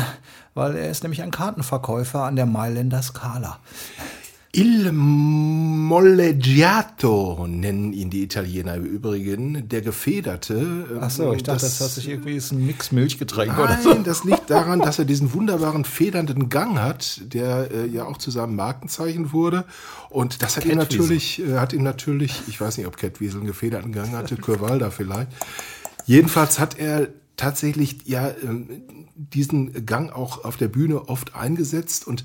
weil 0.55 0.75
er 0.75 0.89
ist 0.89 1.03
nämlich 1.03 1.21
ein 1.21 1.31
Kartenverkäufer 1.31 2.23
an 2.23 2.35
der 2.35 2.45
Mailänder 2.45 3.01
Scala. 3.03 3.59
Il 4.51 4.91
Molleggiato 5.89 7.45
nennen 7.47 7.93
ihn 7.93 8.09
die 8.09 8.23
Italiener 8.23 8.73
im 8.75 8.83
Übrigen, 8.83 9.69
der 9.69 9.81
Gefederte. 9.81 10.87
Ach 10.99 11.11
so, 11.11 11.33
ich 11.33 11.43
dachte, 11.43 11.61
das, 11.61 11.79
hat 11.79 11.91
sich 11.91 12.09
irgendwie 12.09 12.35
ist 12.35 12.51
ein 12.51 12.65
Mix 12.65 12.91
Milchgetränk 12.91 13.55
Nein, 13.55 13.59
oder 13.59 13.79
so. 13.79 13.93
das 13.93 14.23
liegt 14.23 14.49
daran, 14.49 14.79
dass 14.79 14.97
er 14.97 15.05
diesen 15.05 15.33
wunderbaren 15.33 15.85
federnden 15.85 16.49
Gang 16.49 16.79
hat, 16.79 17.21
der 17.31 17.69
äh, 17.71 17.85
ja 17.85 18.05
auch 18.05 18.17
zu 18.17 18.31
seinem 18.31 18.55
Markenzeichen 18.55 19.33
wurde. 19.33 19.65
Und 20.09 20.41
das 20.41 20.57
hat 20.57 20.65
ihn 20.65 20.79
Catwiesel. 20.79 20.99
natürlich, 20.99 21.41
äh, 21.41 21.59
hat 21.59 21.73
ihn 21.73 21.83
natürlich, 21.83 22.41
ich 22.47 22.59
weiß 22.59 22.77
nicht, 22.77 22.87
ob 22.87 22.97
Catwiesel 22.97 23.41
einen 23.41 23.47
gefederten 23.47 23.91
Gang 23.91 24.13
hatte, 24.13 24.35
Curvalda 24.35 24.89
vielleicht. 24.89 25.29
Jedenfalls 26.07 26.57
hat 26.57 26.79
er 26.79 27.09
tatsächlich 27.37 27.97
ja 28.05 28.31
ähm, 28.43 28.81
diesen 29.15 29.85
Gang 29.85 30.11
auch 30.11 30.43
auf 30.43 30.57
der 30.57 30.69
Bühne 30.69 31.07
oft 31.07 31.35
eingesetzt 31.35 32.07
und 32.07 32.23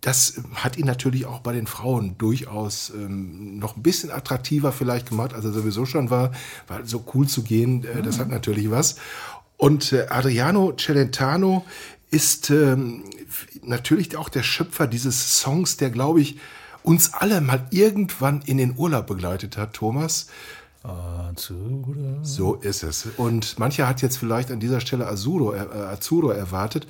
das 0.00 0.40
hat 0.54 0.76
ihn 0.76 0.86
natürlich 0.86 1.26
auch 1.26 1.40
bei 1.40 1.52
den 1.52 1.66
Frauen 1.66 2.16
durchaus 2.18 2.90
ähm, 2.90 3.58
noch 3.58 3.76
ein 3.76 3.82
bisschen 3.82 4.10
attraktiver 4.10 4.72
vielleicht 4.72 5.08
gemacht, 5.08 5.34
als 5.34 5.44
er 5.44 5.52
sowieso 5.52 5.86
schon 5.86 6.10
war, 6.10 6.32
weil 6.66 6.86
so 6.86 7.04
cool 7.14 7.26
zu 7.26 7.42
gehen, 7.42 7.84
äh, 7.84 8.02
das 8.02 8.18
hat 8.18 8.28
natürlich 8.28 8.70
was. 8.70 8.96
Und 9.56 9.92
äh, 9.92 10.06
Adriano 10.08 10.72
Celentano 10.76 11.64
ist 12.10 12.50
ähm, 12.50 13.04
natürlich 13.62 14.16
auch 14.16 14.28
der 14.28 14.42
Schöpfer 14.42 14.86
dieses 14.86 15.40
Songs, 15.40 15.76
der, 15.76 15.90
glaube 15.90 16.20
ich, 16.20 16.38
uns 16.82 17.12
alle 17.12 17.40
mal 17.40 17.66
irgendwann 17.70 18.40
in 18.42 18.56
den 18.56 18.74
Urlaub 18.76 19.06
begleitet 19.06 19.56
hat, 19.56 19.74
Thomas. 19.74 20.28
So 22.22 22.54
ist 22.54 22.82
es. 22.82 23.06
Und 23.16 23.58
mancher 23.58 23.88
hat 23.88 24.00
jetzt 24.02 24.16
vielleicht 24.16 24.50
an 24.50 24.60
dieser 24.60 24.80
Stelle 24.80 25.06
Azuro, 25.06 25.54
äh, 25.54 25.58
Azuro 25.58 26.30
erwartet, 26.30 26.86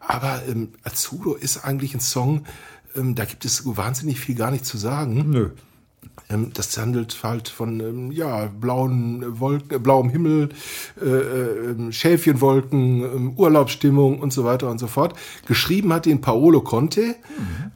aber 0.00 0.42
ähm, 0.48 0.70
Azuro 0.84 1.34
ist 1.34 1.64
eigentlich 1.64 1.94
ein 1.94 2.00
Song, 2.00 2.44
ähm, 2.96 3.14
da 3.14 3.24
gibt 3.24 3.44
es 3.44 3.62
wahnsinnig 3.64 4.20
viel 4.20 4.34
gar 4.34 4.50
nicht 4.50 4.64
zu 4.64 4.78
sagen. 4.78 5.30
Nö. 5.30 5.50
Ähm, 6.28 6.50
das 6.54 6.76
handelt 6.76 7.18
halt 7.22 7.48
von 7.48 7.80
ähm, 7.80 8.12
ja, 8.12 8.46
blauen 8.46 9.40
Wolken, 9.40 9.76
äh, 9.76 9.78
blauem 9.78 10.08
Himmel, 10.10 10.48
äh, 11.00 11.06
äh, 11.06 11.92
Schäfchenwolken, 11.92 13.02
ähm, 13.02 13.32
Urlaubsstimmung 13.36 14.20
und 14.20 14.32
so 14.32 14.44
weiter 14.44 14.70
und 14.70 14.78
so 14.78 14.86
fort. 14.86 15.14
Geschrieben 15.46 15.92
hat 15.92 16.06
ihn 16.06 16.20
Paolo 16.20 16.60
Conte, 16.60 17.16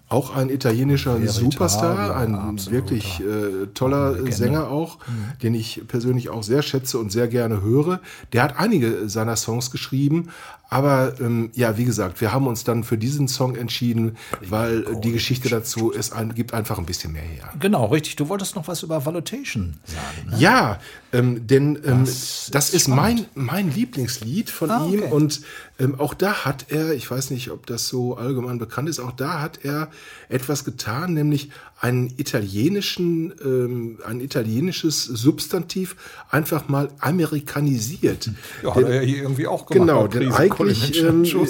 auch 0.08 0.34
ein 0.36 0.50
italienischer 0.50 1.20
Veritable, 1.20 1.50
Superstar, 1.50 2.16
ein 2.16 2.34
absoluter. 2.34 2.70
wirklich 2.70 3.20
äh, 3.20 3.66
toller. 3.74 4.16
Sänger 4.30 4.68
auch, 4.70 4.98
den 5.42 5.54
ich 5.54 5.82
persönlich 5.88 6.28
auch 6.28 6.42
sehr 6.42 6.62
schätze 6.62 6.98
und 6.98 7.10
sehr 7.10 7.28
gerne 7.28 7.62
höre. 7.62 8.00
Der 8.32 8.42
hat 8.42 8.58
einige 8.58 9.08
seiner 9.08 9.36
Songs 9.36 9.70
geschrieben, 9.70 10.28
aber 10.68 11.14
ähm, 11.20 11.50
ja, 11.54 11.78
wie 11.78 11.84
gesagt, 11.84 12.20
wir 12.20 12.32
haben 12.32 12.46
uns 12.46 12.64
dann 12.64 12.82
für 12.82 12.98
diesen 12.98 13.28
Song 13.28 13.54
entschieden, 13.54 14.16
weil 14.48 14.82
äh, 14.82 15.00
die 15.00 15.12
Geschichte 15.12 15.48
dazu 15.48 15.90
ist 15.90 16.12
ein, 16.12 16.34
gibt 16.34 16.54
einfach 16.54 16.78
ein 16.78 16.86
bisschen 16.86 17.12
mehr 17.12 17.22
her. 17.22 17.52
Genau, 17.60 17.86
richtig. 17.86 18.16
Du 18.16 18.28
wolltest 18.28 18.56
noch 18.56 18.66
was 18.66 18.82
über 18.82 19.04
Valutation 19.06 19.74
sagen. 19.84 20.30
Ne? 20.30 20.38
Ja, 20.38 20.78
ähm, 21.18 21.46
denn 21.46 21.78
ähm, 21.84 22.04
Das 22.04 22.48
das, 22.50 22.68
ist 22.68 22.74
ist 22.74 22.88
mein, 22.88 23.26
mein 23.34 23.72
Lieblingslied 23.72 24.50
von 24.50 24.70
Ah, 24.70 24.86
ihm 24.86 25.02
okay. 25.02 25.12
und 25.12 25.40
ähm, 25.78 25.98
auch 25.98 26.14
da 26.14 26.44
hat 26.44 26.66
er, 26.68 26.92
ich 26.94 27.10
weiß 27.10 27.30
nicht, 27.30 27.50
ob 27.50 27.66
das 27.66 27.88
so 27.88 28.16
allgemein 28.16 28.58
bekannt 28.58 28.88
ist, 28.88 28.98
auch 29.00 29.12
da 29.12 29.40
hat 29.40 29.60
er 29.62 29.90
etwas 30.28 30.64
getan, 30.64 31.14
nämlich 31.14 31.50
einen 31.80 32.12
italienischen, 32.16 33.34
ähm, 33.44 33.98
ein 34.06 34.20
italienisches 34.20 35.04
Substantiv 35.04 35.96
einfach 36.30 36.68
mal 36.68 36.88
amerikanisiert. 37.00 38.30
Ja, 38.62 38.74
hat 38.74 38.84
er 38.84 38.94
ja 38.96 39.00
hier 39.02 39.22
irgendwie 39.22 39.46
auch 39.46 39.66
gemacht 39.66 39.86
Genau, 39.86 40.02
bei 40.08 40.18
denn 40.18 40.32
eigentlich 40.32 41.02
ähm, 41.02 41.24
äh, 41.24 41.46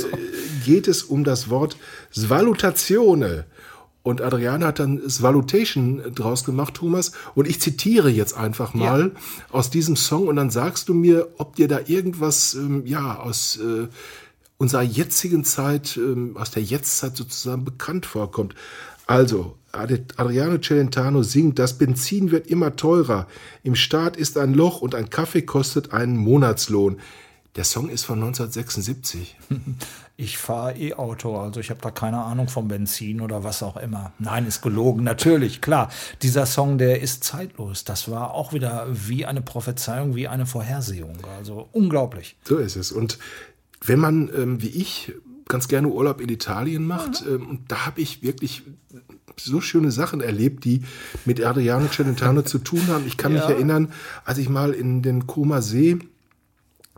geht 0.65 0.89
es 0.89 1.03
um 1.05 1.23
das 1.25 1.49
Wort 1.49 1.77
Svalutazione. 2.13 3.45
Und 4.07 4.21
Adriane 4.23 4.65
hat 4.65 4.79
dann 4.79 5.11
Svalutation 5.11 6.01
draus 6.15 6.45
gemacht, 6.45 6.75
Thomas. 6.75 7.11
Und 7.35 7.49
ich 7.49 7.61
zitiere 7.61 8.09
jetzt 8.09 8.37
einfach 8.37 8.73
mal 8.73 9.11
aus 9.51 9.69
diesem 9.69 9.97
Song 9.97 10.29
und 10.29 10.37
dann 10.37 10.49
sagst 10.51 10.89
du 10.89 10.95
mir, 10.95 11.27
ob 11.39 11.57
dir 11.57 11.67
da 11.67 11.81
irgendwas, 11.87 12.55
ähm, 12.55 12.87
ja, 12.87 13.19
aus 13.19 13.57
äh, 13.57 13.89
unserer 14.59 14.83
jetzigen 14.83 15.43
Zeit, 15.43 15.97
ähm, 15.97 16.37
aus 16.37 16.53
der 16.53 16.63
Jetztzeit 16.63 17.17
sozusagen 17.17 17.65
bekannt 17.65 18.07
vorkommt. 18.07 18.55
Also, 19.09 19.57
Ad- 19.73 20.05
Adriano 20.17 20.59
Celentano 20.59 21.25
singt, 21.25 21.59
das 21.59 21.77
Benzin 21.77 22.31
wird 22.31 22.47
immer 22.47 22.77
teurer. 22.77 23.27
Im 23.65 23.75
Staat 23.75 24.17
ist 24.17 24.39
ein 24.39 24.55
Loch 24.55 24.83
und 24.83 24.95
ein 24.95 25.11
Kaffee 25.11 25.43
kostet 25.43 25.93
einen 25.93 26.17
Monatslohn. 26.17 26.99
Der 27.57 27.65
Song 27.65 27.89
ist 27.89 28.05
von 28.05 28.23
1976. 28.23 29.37
Ich 30.19 30.39
fahre 30.39 30.75
E-Auto, 30.79 31.37
also 31.39 31.61
ich 31.61 31.69
habe 31.69 31.81
da 31.83 31.91
keine 31.91 32.19
Ahnung 32.23 32.49
vom 32.49 32.69
Benzin 32.69 33.21
oder 33.21 33.45
was 33.45 33.63
auch 33.63 33.77
immer. 33.77 34.13
Nein, 34.19 34.47
ist 34.47 34.63
gelogen, 34.63 35.05
natürlich, 35.05 35.61
klar. 35.61 35.91
Dieser 36.23 36.47
Song, 36.47 36.79
der 36.79 37.03
ist 37.03 37.23
zeitlos. 37.23 37.85
Das 37.85 38.11
war 38.11 38.33
auch 38.33 38.55
wieder 38.55 38.87
wie 38.89 39.27
eine 39.27 39.43
Prophezeiung, 39.43 40.15
wie 40.17 40.27
eine 40.27 40.47
Vorhersehung. 40.47 41.19
Also 41.37 41.69
unglaublich. 41.73 42.37
So 42.45 42.57
ist 42.57 42.77
es. 42.77 42.93
Und 42.93 43.19
wenn 43.85 43.99
man, 43.99 44.31
ähm, 44.35 44.63
wie 44.63 44.69
ich, 44.69 45.13
ganz 45.49 45.69
gerne 45.69 45.89
Urlaub 45.89 46.23
in 46.23 46.31
Italien 46.31 46.87
macht, 46.87 47.23
ähm, 47.29 47.47
und 47.51 47.71
da 47.71 47.85
habe 47.85 48.01
ich 48.01 48.23
wirklich 48.23 48.63
so 49.39 49.61
schöne 49.61 49.93
Sachen 49.93 50.23
erlebt, 50.23 50.65
die 50.65 50.83
mit 51.27 51.45
Adriano 51.45 51.89
Celentano 51.89 52.41
zu 52.41 52.59
tun 52.59 52.87
haben. 52.89 53.07
Ich 53.07 53.19
kann 53.19 53.35
mich 53.35 53.43
Ja. 53.43 53.51
erinnern, 53.51 53.93
als 54.25 54.39
ich 54.39 54.49
mal 54.49 54.73
in 54.73 55.03
den 55.03 55.27
Koma 55.27 55.61
See 55.61 55.99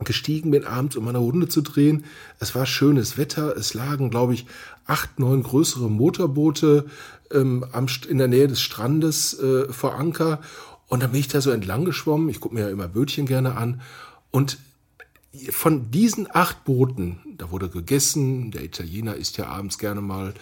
gestiegen 0.04 0.50
bin, 0.50 0.64
abends, 0.64 0.96
um 0.96 1.08
eine 1.08 1.18
Runde 1.18 1.48
zu 1.48 1.62
drehen. 1.62 2.04
Es 2.38 2.54
war 2.54 2.66
schönes 2.66 3.18
Wetter. 3.18 3.56
Es 3.56 3.74
lagen, 3.74 4.10
glaube 4.10 4.34
ich, 4.34 4.46
acht, 4.86 5.18
neun 5.18 5.42
größere 5.42 5.90
Motorboote 5.90 6.86
ähm, 7.32 7.64
am, 7.72 7.86
in 8.08 8.18
der 8.18 8.28
Nähe 8.28 8.48
des 8.48 8.60
Strandes 8.60 9.38
äh, 9.38 9.72
vor 9.72 9.94
Anker. 9.94 10.40
Und 10.86 11.02
dann 11.02 11.12
bin 11.12 11.20
ich 11.20 11.28
da 11.28 11.40
so 11.40 11.50
entlang 11.50 11.84
geschwommen. 11.84 12.28
Ich 12.28 12.40
gucke 12.40 12.54
mir 12.54 12.62
ja 12.62 12.70
immer 12.70 12.88
Bötchen 12.88 13.26
gerne 13.26 13.56
an. 13.56 13.80
Und 14.30 14.58
von 15.50 15.90
diesen 15.90 16.26
acht 16.32 16.64
Booten, 16.64 17.20
da 17.36 17.50
wurde 17.50 17.68
gegessen, 17.68 18.50
der 18.50 18.64
Italiener 18.64 19.14
isst 19.14 19.36
ja 19.36 19.46
abends 19.46 19.78
gerne 19.78 20.00
mal 20.00 20.32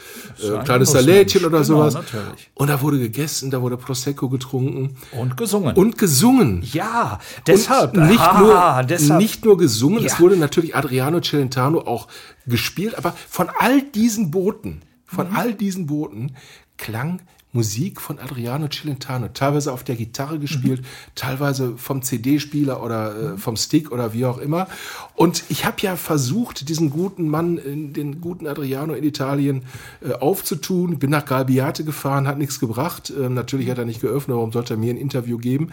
äh, 0.40 0.46
ein 0.48 0.58
ein 0.58 0.64
kleines. 0.64 0.92
Salätchen 0.92 1.40
oder 1.44 1.60
Genau, 1.62 1.64
sowas. 1.90 1.94
natürlich. 1.94 2.50
Und 2.54 2.68
da 2.68 2.80
wurde 2.80 2.98
gegessen, 3.00 3.50
da 3.50 3.60
wurde 3.60 3.76
Prosecco 3.76 4.28
getrunken. 4.28 4.96
Und 5.10 5.36
gesungen. 5.36 5.74
Und 5.76 5.98
gesungen. 5.98 6.62
Ja, 6.72 7.18
deshalb. 7.46 7.96
Und 7.96 8.06
nicht, 8.08 8.20
Ah, 8.20 8.38
nur, 8.80 8.86
deshalb. 8.86 9.20
nicht 9.20 9.44
nur 9.44 9.58
gesungen, 9.58 10.00
Ja. 10.00 10.06
es 10.06 10.20
wurde 10.20 10.36
natürlich 10.36 10.76
Adriano 10.76 11.20
Celentano 11.20 11.80
auch 11.80 12.06
gespielt, 12.46 12.96
aber 12.96 13.12
von 13.28 13.48
all 13.58 13.82
diesen 13.82 14.30
Booten, 14.30 14.82
von 15.04 15.30
Mhm. 15.30 15.36
all 15.36 15.52
diesen 15.54 15.86
Booten 15.86 16.36
klang 16.78 17.20
Musik 17.56 18.00
von 18.00 18.18
Adriano 18.18 18.68
Celentano, 18.68 19.28
teilweise 19.28 19.72
auf 19.72 19.82
der 19.82 19.96
Gitarre 19.96 20.38
gespielt, 20.38 20.82
Mhm. 20.82 20.86
teilweise 21.14 21.76
vom 21.76 22.02
CD-Spieler 22.02 22.82
oder 22.82 23.34
äh, 23.34 23.38
vom 23.38 23.56
Stick 23.56 23.90
oder 23.90 24.12
wie 24.12 24.26
auch 24.26 24.38
immer. 24.38 24.68
Und 25.14 25.44
ich 25.48 25.64
habe 25.64 25.78
ja 25.80 25.96
versucht, 25.96 26.68
diesen 26.68 26.90
guten 26.90 27.28
Mann, 27.28 27.56
in, 27.58 27.92
den 27.94 28.20
guten 28.20 28.46
Adriano 28.46 28.92
in 28.92 29.04
Italien 29.04 29.62
äh, 30.02 30.12
aufzutun. 30.12 30.98
Bin 30.98 31.10
nach 31.10 31.24
Galbiate 31.24 31.82
gefahren, 31.84 32.28
hat 32.28 32.38
nichts 32.38 32.60
gebracht. 32.60 33.12
Ähm, 33.18 33.34
natürlich 33.34 33.70
hat 33.70 33.78
er 33.78 33.86
nicht 33.86 34.02
geöffnet, 34.02 34.36
warum 34.36 34.52
sollte 34.52 34.74
er 34.74 34.76
mir 34.76 34.92
ein 34.92 34.98
Interview 34.98 35.38
geben? 35.38 35.70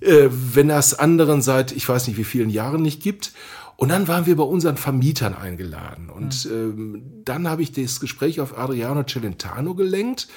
Äh, 0.00 0.28
wenn 0.30 0.70
es 0.70 0.94
anderen 0.94 1.42
seit, 1.42 1.72
ich 1.72 1.88
weiß 1.88 2.06
nicht 2.06 2.16
wie 2.16 2.24
vielen 2.24 2.50
Jahren 2.50 2.82
nicht 2.82 3.02
gibt. 3.02 3.32
Und 3.76 3.88
dann 3.88 4.08
waren 4.08 4.26
wir 4.26 4.36
bei 4.36 4.42
unseren 4.44 4.76
Vermietern 4.76 5.34
eingeladen. 5.34 6.10
Und 6.10 6.46
ähm, 6.52 7.02
dann 7.24 7.48
habe 7.48 7.62
ich 7.62 7.72
das 7.72 7.98
Gespräch 7.98 8.38
auf 8.38 8.58
Adriano 8.58 9.04
Celentano 9.04 9.74
gelenkt. 9.74 10.28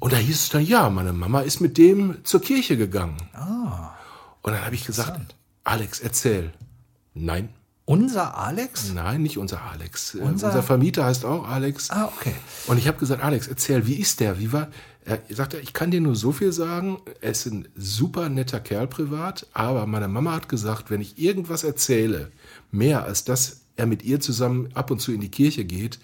Und 0.00 0.12
da 0.12 0.16
hieß 0.16 0.34
es 0.42 0.48
dann, 0.48 0.64
ja, 0.64 0.90
meine 0.90 1.12
Mama 1.12 1.40
ist 1.42 1.60
mit 1.60 1.78
dem 1.78 2.24
zur 2.24 2.40
Kirche 2.40 2.76
gegangen. 2.76 3.16
Ah. 3.34 3.90
Und 4.42 4.52
dann 4.52 4.64
habe 4.64 4.74
ich 4.74 4.84
gesagt, 4.86 5.34
Alex, 5.62 6.00
erzähl. 6.00 6.52
Nein. 7.14 7.50
Unser 7.84 8.36
Alex? 8.38 8.92
Nein, 8.94 9.22
nicht 9.22 9.36
unser 9.36 9.62
Alex. 9.62 10.14
Äh, 10.14 10.18
Unser- 10.20 10.46
Unser, 10.48 10.62
Vermieter 10.62 11.04
heißt 11.04 11.24
auch 11.24 11.46
Alex. 11.46 11.90
Ah, 11.90 12.06
okay. 12.16 12.34
Und 12.66 12.78
ich 12.78 12.86
habe 12.88 12.98
gesagt, 12.98 13.22
Alex, 13.22 13.46
erzähl, 13.48 13.86
wie 13.86 13.94
ist 13.96 14.20
der? 14.20 14.38
Wie 14.38 14.52
war? 14.52 14.68
Er 15.04 15.18
sagte, 15.30 15.58
ich 15.58 15.72
kann 15.72 15.90
dir 15.90 16.00
nur 16.00 16.14
so 16.14 16.30
viel 16.30 16.52
sagen. 16.52 16.98
Er 17.20 17.32
ist 17.32 17.46
ein 17.46 17.66
super 17.74 18.28
netter 18.28 18.60
Kerl 18.60 18.86
privat, 18.86 19.46
aber 19.52 19.86
meine 19.86 20.08
Mama 20.08 20.32
hat 20.32 20.48
gesagt, 20.48 20.90
wenn 20.90 21.00
ich 21.00 21.18
irgendwas 21.18 21.64
erzähle, 21.64 22.30
mehr 22.70 23.04
als 23.04 23.24
dass 23.24 23.62
er 23.76 23.86
mit 23.86 24.02
ihr 24.04 24.20
zusammen 24.20 24.68
ab 24.74 24.90
und 24.90 25.00
zu 25.00 25.12
in 25.12 25.20
die 25.20 25.30
Kirche 25.30 25.64
geht, 25.64 25.98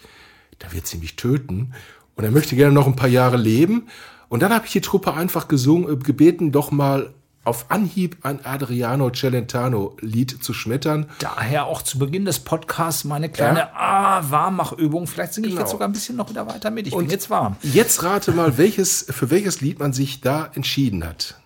da 0.58 0.72
wird 0.72 0.86
sie 0.86 0.96
mich 0.98 1.14
töten. 1.16 1.72
Und 2.16 2.24
er 2.24 2.30
möchte 2.30 2.56
gerne 2.56 2.72
noch 2.74 2.86
ein 2.86 2.96
paar 2.96 3.08
Jahre 3.08 3.36
leben. 3.36 3.88
Und 4.28 4.40
dann 4.42 4.52
habe 4.52 4.66
ich 4.66 4.72
die 4.72 4.80
Truppe 4.80 5.14
einfach 5.14 5.48
gesungen, 5.48 5.92
äh, 5.92 5.96
gebeten, 5.96 6.50
doch 6.50 6.70
mal 6.70 7.12
auf 7.44 7.70
Anhieb 7.70 8.16
ein 8.22 8.44
Adriano 8.44 9.08
Celentano-Lied 9.10 10.42
zu 10.42 10.52
schmettern. 10.52 11.08
Daher 11.20 11.66
auch 11.66 11.80
zu 11.82 11.96
Beginn 12.00 12.24
des 12.24 12.40
Podcasts 12.40 13.04
meine 13.04 13.28
kleine 13.28 13.72
ah, 13.76 14.28
Warmmachübung. 14.28 15.06
Vielleicht 15.06 15.34
singe 15.34 15.46
ich 15.46 15.52
Genau. 15.52 15.62
jetzt 15.62 15.70
sogar 15.70 15.86
ein 15.86 15.92
bisschen 15.92 16.16
noch 16.16 16.28
wieder 16.28 16.48
weiter 16.48 16.72
mit. 16.72 16.88
Ich 16.88 16.92
Und 16.92 17.04
bin 17.04 17.10
jetzt 17.12 17.30
warm. 17.30 17.54
Jetzt 17.62 18.02
rate 18.02 18.32
mal, 18.32 18.58
welches, 18.58 19.06
für 19.08 19.30
welches 19.30 19.60
Lied 19.60 19.78
man 19.78 19.92
sich 19.92 20.20
da 20.20 20.50
entschieden 20.54 21.06
hat. 21.06 21.38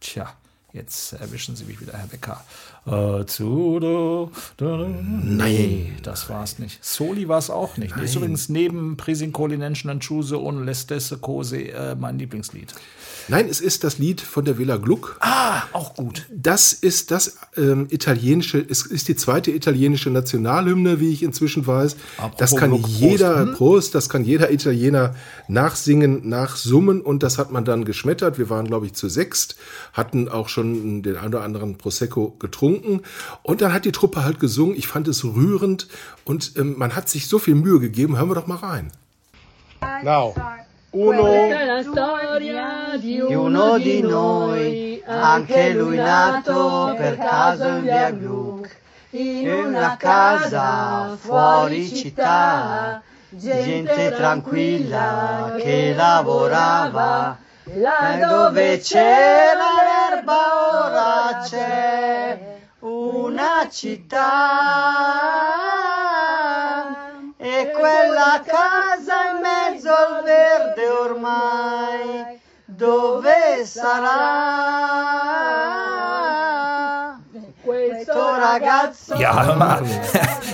Tja, 0.00 0.30
jetzt 0.74 1.14
erwischen 1.14 1.56
Sie 1.56 1.64
mich 1.64 1.80
wieder, 1.80 1.94
Herr 1.94 2.06
Becker. 2.06 2.44
Da, 4.56 4.86
Nee, 4.88 5.92
das 6.02 6.28
war's 6.28 6.58
nicht. 6.58 6.84
Soli 6.84 7.28
war 7.28 7.38
es 7.38 7.50
auch 7.50 7.76
nicht. 7.76 7.90
Ist 7.96 8.14
Nein. 8.14 8.16
übrigens 8.16 8.48
neben 8.48 8.96
Prisincolinenschen 8.96 9.90
und 9.90 10.00
Chuse 10.06 10.38
und 10.38 10.64
Lestesse 10.64 11.18
Cose 11.18 11.56
äh, 11.58 11.94
mein 11.94 12.18
Lieblingslied. 12.18 12.74
Nein, 13.30 13.46
es 13.50 13.60
ist 13.60 13.84
das 13.84 13.98
Lied 13.98 14.22
von 14.22 14.46
der 14.46 14.56
Villa 14.56 14.78
Gluck. 14.78 15.18
Ah, 15.20 15.62
auch 15.74 15.94
gut. 15.96 16.26
Das 16.34 16.72
ist 16.72 17.10
das 17.10 17.36
ähm, 17.58 17.86
italienische, 17.90 18.58
es 18.66 18.86
ist 18.86 19.06
die 19.08 19.16
zweite 19.16 19.50
italienische 19.50 20.08
Nationalhymne, 20.08 20.98
wie 20.98 21.12
ich 21.12 21.22
inzwischen 21.22 21.66
weiß. 21.66 21.96
das 22.38 22.56
kann 22.56 22.70
Gluck, 22.70 22.82
Prost. 22.84 23.00
jeder, 23.00 23.40
Hm? 23.40 23.52
Prost, 23.54 23.94
das 23.94 24.08
kann 24.08 24.24
jeder 24.24 24.50
Italiener 24.50 25.14
nachsingen, 25.46 26.26
nachsummen 26.26 27.02
und 27.02 27.22
das 27.22 27.36
hat 27.36 27.52
man 27.52 27.66
dann 27.66 27.84
geschmettert. 27.84 28.38
Wir 28.38 28.48
waren, 28.48 28.66
glaube 28.66 28.86
ich, 28.86 28.94
zu 28.94 29.10
sechst, 29.10 29.56
hatten 29.92 30.30
auch 30.30 30.48
schon 30.48 31.02
den 31.02 31.16
ein 31.16 31.28
oder 31.28 31.42
anderen 31.42 31.76
Prosecco 31.76 32.30
getrunken 32.38 32.77
und 33.42 33.60
dann 33.60 33.72
hat 33.72 33.84
die 33.84 33.92
Truppe 33.92 34.24
halt 34.24 34.40
gesungen. 34.40 34.76
Ich 34.76 34.86
fand 34.88 35.08
es 35.08 35.24
rührend 35.24 35.88
und 36.24 36.52
ähm, 36.56 36.74
man 36.76 36.94
hat 36.94 37.08
sich 37.08 37.28
so 37.28 37.38
viel 37.38 37.54
Mühe 37.54 37.80
gegeben. 37.80 38.16
Hören 38.16 38.28
wir 38.28 38.34
doch 38.34 38.46
mal 38.46 38.56
rein. 38.56 38.92
Now, 40.02 40.34
Questa 40.90 41.60
è 41.60 41.64
la 41.66 41.82
storia 41.82 42.96
di 42.96 43.22
Di 43.26 43.34
uno 43.34 43.76
di 43.76 44.00
noi, 44.00 45.02
anche 45.06 45.74
lui 45.74 45.96
nato 45.96 46.94
per 46.96 47.18
caso 47.18 47.66
in 47.66 47.82
via 47.82 48.10
Gluck, 48.10 48.74
in 49.10 49.50
una 49.50 49.96
casa 49.98 51.14
fuori 51.20 51.86
città, 51.94 53.02
gente 53.28 54.14
tranquilla 54.16 55.56
che 55.58 55.92
lavorava, 55.94 57.36
là 57.64 58.26
dove 58.26 58.78
c'era 58.78 59.66
l'erba 59.84 60.38
ora 60.86 61.42
c'è 61.42 62.57
città 63.70 64.26
e 67.36 67.70
quella 67.72 68.42
casa 68.44 69.14
in 69.30 69.40
mezzo 69.40 69.90
al 69.90 70.22
verde 70.24 70.88
ormai 70.88 72.40
dove 72.64 73.64
sarà 75.78 77.18
questo 77.62 78.12
ragazzo 78.12 79.14
Ja, 79.16 79.44
hör 79.46 79.56
mal. 79.56 79.82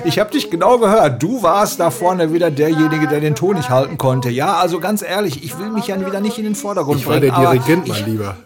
Ich 0.06 0.18
habe 0.18 0.30
dich 0.30 0.50
genau 0.50 0.78
gehört. 0.78 1.22
Du 1.22 1.42
warst 1.42 1.80
da 1.80 1.88
vorne 1.90 2.30
wieder 2.32 2.50
derjenige, 2.50 3.06
der 3.08 3.20
den 3.20 3.34
Ton 3.34 3.56
nicht 3.56 3.70
halten 3.70 3.96
konnte. 3.96 4.28
Ja, 4.28 4.56
also 4.56 4.78
ganz 4.78 5.00
ehrlich, 5.00 5.42
ich 5.42 5.58
will 5.58 5.70
mich 5.70 5.86
ja 5.86 5.98
wieder 5.98 6.20
nicht 6.20 6.36
in 6.38 6.44
den 6.44 6.54
Vordergrund 6.54 7.00
Ich 7.00 7.06
war 7.06 7.18
bringen. 7.18 7.32
der 7.34 7.38
aber 7.38 7.52
Dirigent, 7.54 7.88
ich, 7.88 7.94
mein 7.94 8.04
Lieber. 8.10 8.36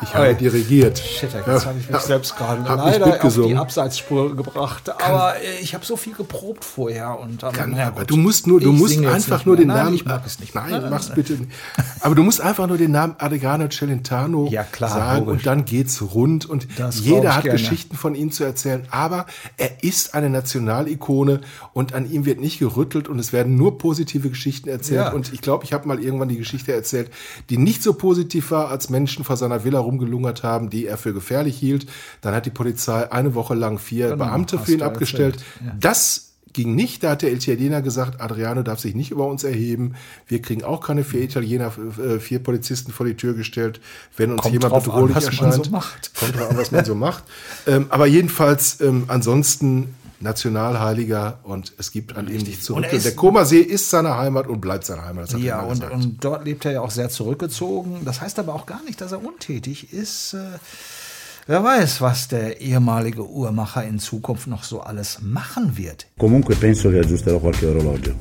Ich 0.00 0.14
habe 0.14 0.34
dirigiert. 0.34 0.98
Shit, 0.98 1.32
jetzt 1.32 1.46
Ja, 1.46 1.64
habe 1.64 1.78
ich 1.78 1.86
mich 1.86 1.90
ja, 1.90 1.98
selbst 2.00 2.36
gerade 2.36 2.62
leider 2.62 3.24
auf 3.24 3.34
die. 3.34 3.56
Abseitsspur 3.56 4.36
gebracht. 4.36 4.90
Aber 5.02 5.34
äh, 5.36 5.60
ich 5.60 5.74
habe 5.74 5.84
so 5.84 5.96
viel 5.96 6.14
geprobt 6.14 6.64
vorher 6.64 7.18
und 7.18 7.42
dann, 7.42 7.52
Kann, 7.52 7.72
na 7.76 7.88
aber 7.88 8.00
gut. 8.00 8.10
du 8.10 8.16
musst 8.16 8.46
nur, 8.46 8.60
du 8.60 8.72
Ich 8.72 8.78
musst 8.78 9.04
einfach 9.04 9.44
nur 9.44 9.56
den 9.56 9.68
Nein, 9.68 9.76
Namen. 9.76 9.94
Ich 9.94 10.04
mag 10.04 10.22
es 10.24 10.38
nicht. 10.38 10.54
Nein, 10.54 10.70
Nein, 10.70 10.90
mach's 10.90 11.10
bitte. 11.10 11.32
nicht. 11.34 11.50
Aber 12.00 12.14
du 12.14 12.22
musst 12.22 12.40
einfach 12.40 12.66
nur 12.68 12.78
den 12.78 12.92
Namen 12.92 13.16
Adriano 13.18 13.68
Celentano 13.68 14.48
Ja, 14.50 14.62
klar, 14.62 14.90
sagen 14.90 15.26
logisch. 15.26 15.32
und 15.40 15.46
dann 15.46 15.64
geht's 15.64 16.00
rund 16.14 16.46
und 16.46 16.68
Das 16.78 17.00
jeder 17.00 17.34
hat 17.34 17.42
gerne. 17.44 17.58
Geschichten 17.58 17.96
von 17.96 18.14
ihm 18.14 18.30
zu 18.30 18.44
erzählen. 18.44 18.86
Aber 18.90 19.26
er 19.56 19.82
ist 19.82 20.14
eine 20.14 20.30
Nationalikone 20.30 21.40
und 21.72 21.92
an 21.94 22.08
ihm 22.10 22.24
wird 22.24 22.40
nicht 22.40 22.58
gerüttelt 22.60 23.08
und 23.08 23.18
es 23.18 23.32
werden 23.32 23.56
nur 23.56 23.78
positive 23.78 24.28
Geschichten 24.30 24.68
erzählt. 24.68 25.00
Ja. 25.06 25.12
Und 25.12 25.32
ich 25.32 25.40
glaube, 25.40 25.64
ich 25.64 25.72
habe 25.72 25.88
mal 25.88 25.98
irgendwann 26.00 26.28
die 26.28 26.36
Geschichte 26.38 26.72
erzählt, 26.72 27.10
die 27.50 27.58
nicht 27.58 27.82
so 27.82 27.94
positiv 27.94 28.50
war, 28.52 28.68
als 28.68 28.90
Menschen 28.90 29.24
vor 29.24 29.36
seiner 29.36 29.64
Villa 29.64 29.80
rumgelungert 29.88 30.42
haben, 30.42 30.70
die 30.70 30.86
er 30.86 30.96
für 30.98 31.12
gefährlich 31.14 31.56
hielt. 31.58 31.86
Dann 32.20 32.34
hat 32.34 32.46
die 32.46 32.50
Polizei 32.50 33.10
eine 33.10 33.34
Woche 33.34 33.54
lang 33.54 33.78
vier 33.78 34.10
Genau, 34.10 34.24
Beamte 34.24 34.58
für 34.58 34.72
ihn 34.72 34.82
abgestellt. 34.82 35.42
ja. 35.64 35.72
Das 35.80 36.24
ging 36.54 36.74
nicht. 36.74 37.02
Da 37.04 37.10
hat 37.10 37.22
der 37.22 37.32
Italiener 37.32 37.82
gesagt, 37.82 38.20
Adriano 38.20 38.62
darf 38.62 38.80
sich 38.80 38.94
nicht 38.94 39.10
über 39.10 39.26
uns 39.26 39.44
erheben. 39.44 39.94
Wir 40.26 40.40
kriegen 40.42 40.64
auch 40.64 40.80
keine 40.84 41.04
vier 41.04 41.22
Italiener, 41.22 41.70
äh, 42.02 42.18
vier 42.18 42.38
Polizisten 42.42 42.90
vor 42.90 43.06
die 43.06 43.14
Tür 43.14 43.34
gestellt, 43.34 43.80
wenn 44.16 44.32
uns 44.32 44.40
Kommt 44.42 44.54
jemand 44.54 44.74
bedrohlich 44.84 45.16
erscheint. 45.16 45.64
so 45.66 45.70
macht. 45.70 46.10
Kommt 46.18 46.36
drauf 46.36 46.50
an, 46.50 46.56
was 46.56 46.70
man 46.72 46.84
so 46.84 46.94
macht. 46.94 47.22
Ähm, 47.66 47.86
aber 47.90 48.06
jedenfalls, 48.06 48.80
ähm, 48.80 49.04
ansonsten 49.08 49.94
Nationalheiliger 50.20 51.38
und 51.44 51.72
es 51.78 51.92
gibt 51.92 52.16
an 52.16 52.28
ihm 52.28 52.42
nichts 52.42 52.64
zu 52.64 52.74
Und 52.74 52.84
er 52.84 52.98
Der 52.98 53.14
Komasee 53.14 53.60
ist 53.60 53.90
seine 53.90 54.16
Heimat 54.16 54.46
und 54.46 54.60
bleibt 54.60 54.84
seine 54.84 55.04
Heimat. 55.04 55.24
Das 55.24 55.34
hat 55.34 55.40
Ja, 55.40 55.60
und, 55.60 55.82
und 55.90 56.24
dort 56.24 56.44
lebt 56.44 56.64
er 56.64 56.72
ja 56.72 56.80
auch 56.80 56.90
sehr 56.90 57.08
zurückgezogen. 57.08 58.02
Das 58.04 58.20
heißt 58.20 58.38
aber 58.38 58.54
auch 58.54 58.66
gar 58.66 58.82
nicht, 58.84 59.00
dass 59.00 59.12
er 59.12 59.24
untätig 59.24 59.92
ist. 59.92 60.34
Äh, 60.34 60.58
Wer 61.50 61.64
weiß, 61.64 62.02
was 62.02 62.28
der 62.28 62.60
ehemalige 62.60 63.26
Uhrmacher 63.26 63.82
in 63.82 63.98
Zukunft 63.98 64.48
noch 64.48 64.64
so 64.64 64.82
alles 64.82 65.20
machen 65.22 65.78
wird. 65.78 66.06
Comunque 66.18 66.54
penso 66.54 66.90
che 66.90 66.98
aggiusterò 66.98 67.40
qualche 67.40 67.68
orologio. 67.70 68.12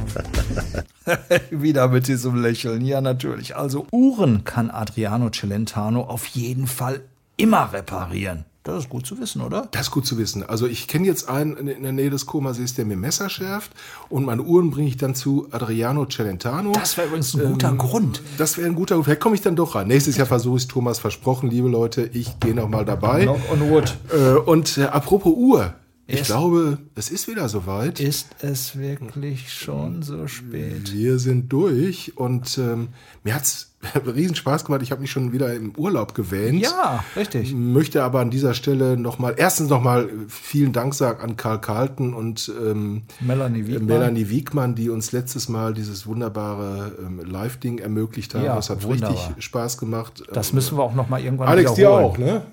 Wieder 1.51 1.89
mit 1.89 2.07
diesem 2.07 2.41
Lächeln. 2.41 2.85
Ja, 2.85 3.01
natürlich. 3.01 3.57
Also 3.57 3.85
Uhren 3.91 4.45
kann 4.45 4.71
Adriano 4.71 5.29
Celentano 5.29 6.03
auf 6.03 6.25
jeden 6.27 6.67
Fall 6.67 7.01
immer 7.35 7.73
reparieren. 7.73 8.45
Das 8.67 8.83
ist 8.83 8.89
gut 8.89 9.05
zu 9.05 9.17
wissen, 9.17 9.41
oder? 9.41 9.69
Das 9.71 9.83
ist 9.83 9.91
gut 9.91 10.05
zu 10.05 10.17
wissen. 10.17 10.43
Also 10.43 10.67
ich 10.67 10.89
kenne 10.89 11.07
jetzt 11.07 11.29
einen 11.29 11.55
in 11.55 11.83
der 11.83 11.93
Nähe 11.93 12.09
des 12.09 12.25
Komasees, 12.25 12.75
der 12.75 12.83
mir 12.83 12.97
Messer 12.97 13.29
schärft 13.29 13.71
und 14.09 14.25
meine 14.25 14.41
Uhren 14.41 14.71
bringe 14.71 14.89
ich 14.89 14.97
dann 14.97 15.15
zu 15.15 15.47
Adriano 15.51 16.05
Celentano. 16.05 16.73
Das 16.73 16.97
wäre 16.97 17.07
übrigens 17.07 17.33
ein 17.33 17.53
guter 17.53 17.73
Grund. 17.73 18.21
Das 18.37 18.57
wäre 18.57 18.67
ein 18.67 18.75
guter 18.75 18.95
Grund. 18.95 19.05
Vielleicht 19.05 19.21
komme 19.21 19.35
ich 19.35 19.41
dann 19.41 19.55
doch 19.55 19.75
rein. 19.75 19.87
Nächstes 19.87 20.17
Jahr 20.17 20.27
versuche 20.27 20.57
ich 20.57 20.63
es, 20.63 20.67
Thomas, 20.67 20.99
versprochen, 20.99 21.49
liebe 21.49 21.69
Leute. 21.69 22.09
Ich 22.11 22.41
gehe 22.41 22.53
noch 22.53 22.67
mal 22.67 22.83
dabei. 22.83 23.23
Knock 23.23 23.39
on 23.49 23.69
wood. 23.69 23.97
Äh, 24.11 24.33
und 24.37 24.77
äh, 24.77 24.83
apropos 24.83 25.33
Uhr. 25.33 25.73
Ich 26.09 26.21
Ist- 26.21 26.27
glaube, 26.27 26.77
es 26.95 27.09
ist 27.09 27.27
wieder 27.27 27.49
soweit. 27.49 27.99
Ist 27.99 28.29
es 28.41 28.77
wirklich 28.79 29.51
schon 29.51 30.03
so 30.03 30.25
spät? 30.27 30.93
Wir 30.93 31.19
sind 31.19 31.51
durch 31.51 32.13
und 32.15 32.57
ähm, 32.57 32.87
mir 33.25 33.35
hat's 33.35 33.73
riesen 34.15 34.33
Spaß 34.35 34.63
gemacht. 34.63 34.81
Ich 34.83 34.91
habe 34.91 35.01
mich 35.01 35.11
schon 35.11 35.33
wieder 35.33 35.53
im 35.53 35.75
Urlaub 35.75 36.15
gewähnt. 36.15 36.61
Ja, 36.61 37.03
richtig. 37.17 37.53
Möchte 37.53 38.03
aber 38.03 38.21
an 38.21 38.29
dieser 38.31 38.53
Stelle 38.53 38.95
nochmal, 38.95 39.35
erstens 39.37 39.69
nochmal 39.69 40.09
vielen 40.29 40.71
Dank 40.71 40.93
sagen 40.93 41.21
an 41.21 41.35
Karl 41.35 41.59
Carlton 41.59 42.13
und 42.13 42.49
ähm, 42.57 43.01
Melanie 43.19 43.67
Wiegmann. 43.67 43.85
Melanie 43.85 44.29
Wiegmann, 44.29 44.75
die 44.75 44.89
uns 44.89 45.11
letztes 45.11 45.49
Mal 45.49 45.73
dieses 45.73 46.07
wunderbare 46.07 46.93
ähm, 47.05 47.19
Live-Ding 47.19 47.79
ermöglicht 47.79 48.33
haben. 48.33 48.45
Ja, 48.45 48.55
das 48.55 48.69
hat 48.69 48.81
wunderbar. 48.83 49.11
richtig 49.27 49.43
Spaß 49.43 49.77
gemacht. 49.77 50.23
Das 50.31 50.53
müssen 50.53 50.77
wir 50.77 50.83
auch 50.83 50.95
noch 50.95 51.09
mal 51.09 51.21
irgendwann 51.21 51.49
Alex, 51.49 51.73
dir 51.73 51.79
wiederholen. 51.79 52.05
auch, 52.05 52.17
ne? 52.17 52.43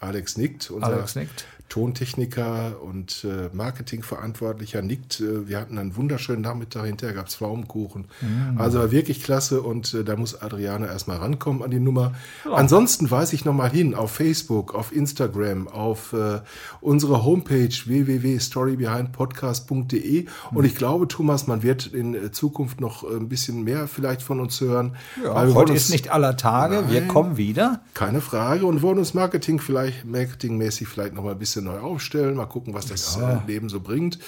Alex 0.00 0.36
nickt, 0.36 0.68
unser 0.72 0.88
Alex 0.88 1.14
nickt. 1.14 1.44
Tontechniker 1.72 2.82
und 2.82 3.24
äh, 3.24 3.48
Marketingverantwortlicher 3.54 4.82
nickt. 4.82 5.20
Äh, 5.20 5.48
wir 5.48 5.58
hatten 5.58 5.78
einen 5.78 5.96
wunderschönen 5.96 6.42
Nachmittag, 6.42 6.84
hinterher 6.84 7.14
gab 7.14 7.28
es 7.28 7.36
Pflaumenkuchen. 7.36 8.08
Mm. 8.20 8.58
Also 8.60 8.80
war 8.80 8.90
wirklich 8.90 9.22
klasse 9.22 9.62
und 9.62 9.94
äh, 9.94 10.04
da 10.04 10.16
muss 10.16 10.42
Adriano 10.42 10.84
erstmal 10.84 11.16
rankommen 11.16 11.62
an 11.62 11.70
die 11.70 11.80
Nummer. 11.80 12.12
Ansonsten 12.44 13.10
weise 13.10 13.34
ich 13.34 13.46
nochmal 13.46 13.70
hin 13.70 13.94
auf 13.94 14.10
Facebook, 14.10 14.74
auf 14.74 14.94
Instagram, 14.94 15.66
auf 15.66 16.12
äh, 16.12 16.40
unsere 16.82 17.24
Homepage 17.24 17.70
www.storybehindpodcast.de 17.86 20.26
und 20.52 20.64
ich 20.66 20.76
glaube, 20.76 21.08
Thomas, 21.08 21.46
man 21.46 21.62
wird 21.62 21.86
in 21.86 22.14
äh, 22.14 22.30
Zukunft 22.32 22.82
noch 22.82 23.02
ein 23.02 23.30
bisschen 23.30 23.62
mehr 23.64 23.88
vielleicht 23.88 24.20
von 24.20 24.40
uns 24.40 24.60
hören. 24.60 24.94
Ja, 25.24 25.46
wir 25.46 25.54
heute 25.54 25.72
uns- 25.72 25.84
ist 25.84 25.90
nicht 25.90 26.12
aller 26.12 26.36
Tage. 26.36 26.90
Wir 26.90 27.00
Nein. 27.00 27.08
kommen 27.08 27.38
wieder. 27.38 27.80
keine 27.94 28.20
Frage 28.20 28.66
und 28.66 28.82
wollen 28.82 28.98
uns 28.98 29.14
Marketing 29.14 29.58
vielleicht, 29.58 30.04
marketingmäßig 30.04 30.86
vielleicht 30.86 31.14
noch 31.14 31.24
mal 31.24 31.32
ein 31.32 31.38
bisschen 31.38 31.61
neu 31.62 31.78
aufstellen. 31.78 32.36
Mal 32.36 32.46
gucken, 32.46 32.74
was 32.74 32.86
das 32.86 33.16
Ja. 33.16 33.38
äh, 33.38 33.46
Leben 33.46 33.68
so 33.68 33.80
bringt. 33.80 34.18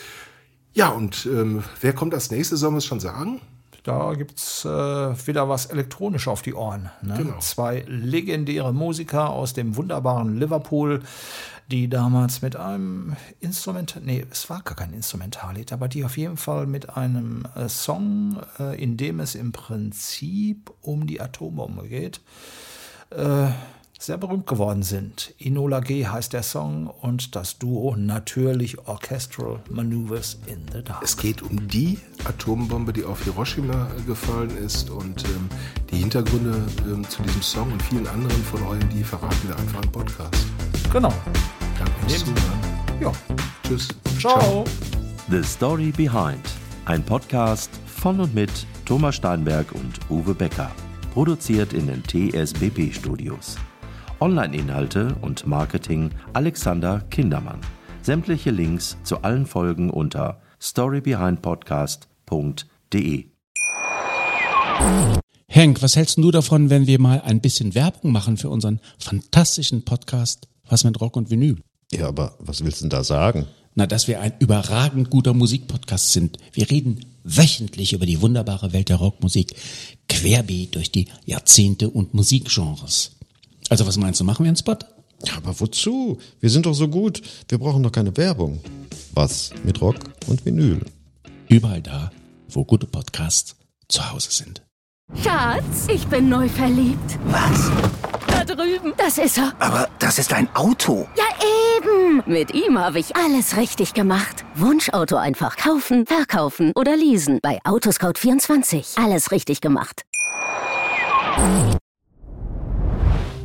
Ja, 0.73 0.89
und 0.89 1.27
ähm, 1.27 1.63
wer 1.81 1.93
kommt 1.93 2.15
als 2.15 2.31
nächstes, 2.31 2.61
sollen 2.61 2.75
wir 2.75 2.79
es 2.79 2.85
schon 2.85 3.01
sagen? 3.01 3.41
Da 3.85 4.15
gibt's 4.15 4.65
äh, 4.65 4.69
wieder 4.69 5.49
was 5.49 5.67
elektronisch 5.67 6.27
auf 6.27 6.41
die 6.43 6.55
Ohren. 6.55 6.91
Ne? 7.03 7.15
Genau. 7.19 7.39
Zwei 7.41 7.85
legendäre 7.87 8.73
Musiker 8.73 9.29
aus 9.31 9.53
dem 9.53 9.77
wunderbaren 9.77 10.39
Liverpool, 10.39 11.03
die 11.71 11.89
damals 11.89 12.41
mit 12.41 12.57
einem 12.57 13.15
Instrument, 13.41 14.01
nee, 14.03 14.25
es 14.31 14.49
war 14.49 14.63
gar 14.63 14.75
kein 14.75 14.95
Instrumentallied, 14.95 15.73
aber 15.73 15.89
die 15.89 16.05
auf 16.05 16.17
jeden 16.17 16.39
Fall 16.39 16.67
mit 16.67 16.97
einem 16.97 17.45
äh, 17.57 17.69
Song, 17.69 18.39
äh, 18.59 18.83
in 18.83 18.97
dem 18.97 19.21
es 19.21 19.35
im 19.35 19.53
Prinzip 19.53 20.73
um 20.81 21.07
die 21.07 21.21
Atombombe 21.21 21.87
geht, 21.87 22.21
äh, 23.11 23.49
sehr 24.05 24.19
berühmt 24.19 24.47
geworden 24.47 24.83
sind. 24.83 25.35
Enola 25.39 25.81
G 25.81 26.07
heißt 26.07 26.35
der 26.35 26.43
Song 26.43 26.89
und 26.89 27.35
das 27.35 27.59
Duo 27.59 27.97
natürlich 27.97 28.77
Orchestral 28.87 29.61
Maneuvers 29.71 30.39
in 30.47 30.61
the 30.73 30.83
Dark. 30.83 31.03
Es 31.03 31.17
geht 31.17 31.41
um 31.41 31.67
die 31.69 31.99
Atombombe, 32.25 32.93
die 32.93 33.05
auf 33.05 33.25
Hiroshima 33.25 33.89
gefallen 34.07 34.55
ist 34.59 34.91
und 34.91 35.25
ähm, 35.25 35.49
die 35.91 35.97
Hintergründe 35.97 36.67
ähm, 36.87 37.09
zu 37.09 37.23
diesem 37.23 37.41
Song 37.41 37.73
und 37.73 37.83
vielen 37.83 38.07
anderen 38.07 38.43
von 38.45 38.63
euch, 38.67 38.85
die 38.93 39.03
verraten 39.03 39.49
wir 39.49 39.57
einfach 39.57 39.83
im 39.83 39.93
Podcast. 39.93 40.47
Genau. 40.93 41.13
Danke 41.79 41.93
fürs 42.07 42.21
Zuhören. 42.21 43.01
Ja. 43.01 43.13
Tschüss. 43.67 43.89
Ciao. 44.19 44.65
The 45.31 45.43
Story 45.43 45.93
Behind. 45.97 46.45
Ein 46.85 47.03
Podcast 47.03 47.71
von 47.87 48.21
und 48.21 48.35
mit 48.35 48.51
Thomas 48.85 49.17
Steinberg 49.17 49.73
und 49.73 49.99
Uwe 50.11 50.35
Becker. 50.35 50.71
Produziert 51.15 51.73
in 51.73 51.87
den 51.87 52.03
TSBP 52.05 52.93
Studios. 52.93 53.57
Online-Inhalte 54.25 55.15
und 55.21 55.47
Marketing 55.47 56.11
Alexander 56.33 57.05
Kindermann. 57.11 57.61
Sämtliche 58.01 58.51
Links 58.51 58.97
zu 59.05 59.19
allen 59.19 59.45
Folgen 59.45 59.91
unter 59.91 60.41
storybehindpodcast.de. 60.63 63.27
Henk, 65.47 65.83
was 65.83 65.97
hältst 65.97 66.17
du 66.17 66.31
davon, 66.31 66.71
wenn 66.71 66.87
wir 66.87 66.99
mal 66.99 67.21
ein 67.21 67.43
bisschen 67.43 67.75
Werbung 67.75 68.13
machen 68.13 68.39
für 68.39 68.49
unseren 68.49 68.81
fantastischen 68.99 69.85
Podcast 69.85 70.49
Was 70.71 70.85
mit 70.85 70.99
Rock 71.03 71.19
und 71.19 71.31
Vinyl? 71.31 71.59
Ja, 71.93 72.09
aber 72.09 72.35
was 72.39 72.65
willst 72.65 72.81
du 72.81 72.85
denn 72.85 72.91
da 72.91 73.05
sagen? 73.05 73.45
Na, 73.75 73.87
dass 73.87 74.09
wir 74.09 74.23
ein 74.23 74.33
überragend 74.39 75.11
guter 75.11 75.35
Musikpodcast 75.35 76.13
sind. 76.13 76.39
Wir 76.55 76.71
reden 76.71 77.05
wöchentlich 77.25 77.93
über 77.93 78.07
die 78.07 78.23
wunderbare 78.23 78.73
Welt 78.73 78.89
der 78.89 78.97
Rockmusik, 78.97 79.55
querbeet 80.09 80.77
durch 80.77 80.91
die 80.91 81.09
Jahrzehnte 81.27 81.91
und 81.91 82.15
Musikgenres. 82.15 83.11
Also 83.71 83.87
was 83.87 83.97
meinst 83.97 84.21
du, 84.21 84.25
machen 84.25 84.45
wir 84.45 84.49
einen 84.49 84.57
Spot? 84.57 84.77
Ja, 85.25 85.37
aber 85.37 85.59
wozu? 85.59 86.19
Wir 86.41 86.51
sind 86.51 86.67
doch 86.67 86.75
so 86.75 86.89
gut. 86.89 87.23
Wir 87.49 87.59
brauchen 87.59 87.83
doch 87.83 87.93
keine 87.93 88.17
Werbung. 88.17 88.61
Was 89.15 89.51
mit 89.65 89.81
Rock 89.81 89.97
und 90.27 90.45
Vinyl? 90.45 90.81
Überall 91.49 91.83
da, 91.83 92.11
wo 92.49 92.65
gute 92.65 92.87
Podcasts 92.87 93.57
zu 93.89 94.13
Hause 94.13 94.31
sind. 94.31 94.63
Schatz, 95.23 95.87
ich 95.89 96.07
bin 96.09 96.29
neu 96.29 96.49
verliebt. 96.49 97.19
Was? 97.27 97.71
Da 98.27 98.45
drüben. 98.45 98.93
Das 98.97 99.19
ist 99.19 99.39
er. 99.39 99.53
Aber 99.59 99.89
das 99.99 100.19
ist 100.19 100.33
ein 100.33 100.49
Auto. 100.55 101.07
Ja, 101.17 101.25
eben. 101.77 102.23
Mit 102.27 102.55
ihm 102.55 102.79
habe 102.79 102.99
ich 102.99 103.15
alles 103.15 103.57
richtig 103.57 103.95
gemacht. 103.95 104.45
Wunschauto 104.55 105.17
einfach 105.17 105.57
kaufen, 105.57 106.07
verkaufen 106.07 106.73
oder 106.75 106.97
leasen. 106.97 107.39
Bei 107.43 107.61
Autoscout24. 107.63 109.03
Alles 109.03 109.31
richtig 109.31 109.61
gemacht. 109.61 110.03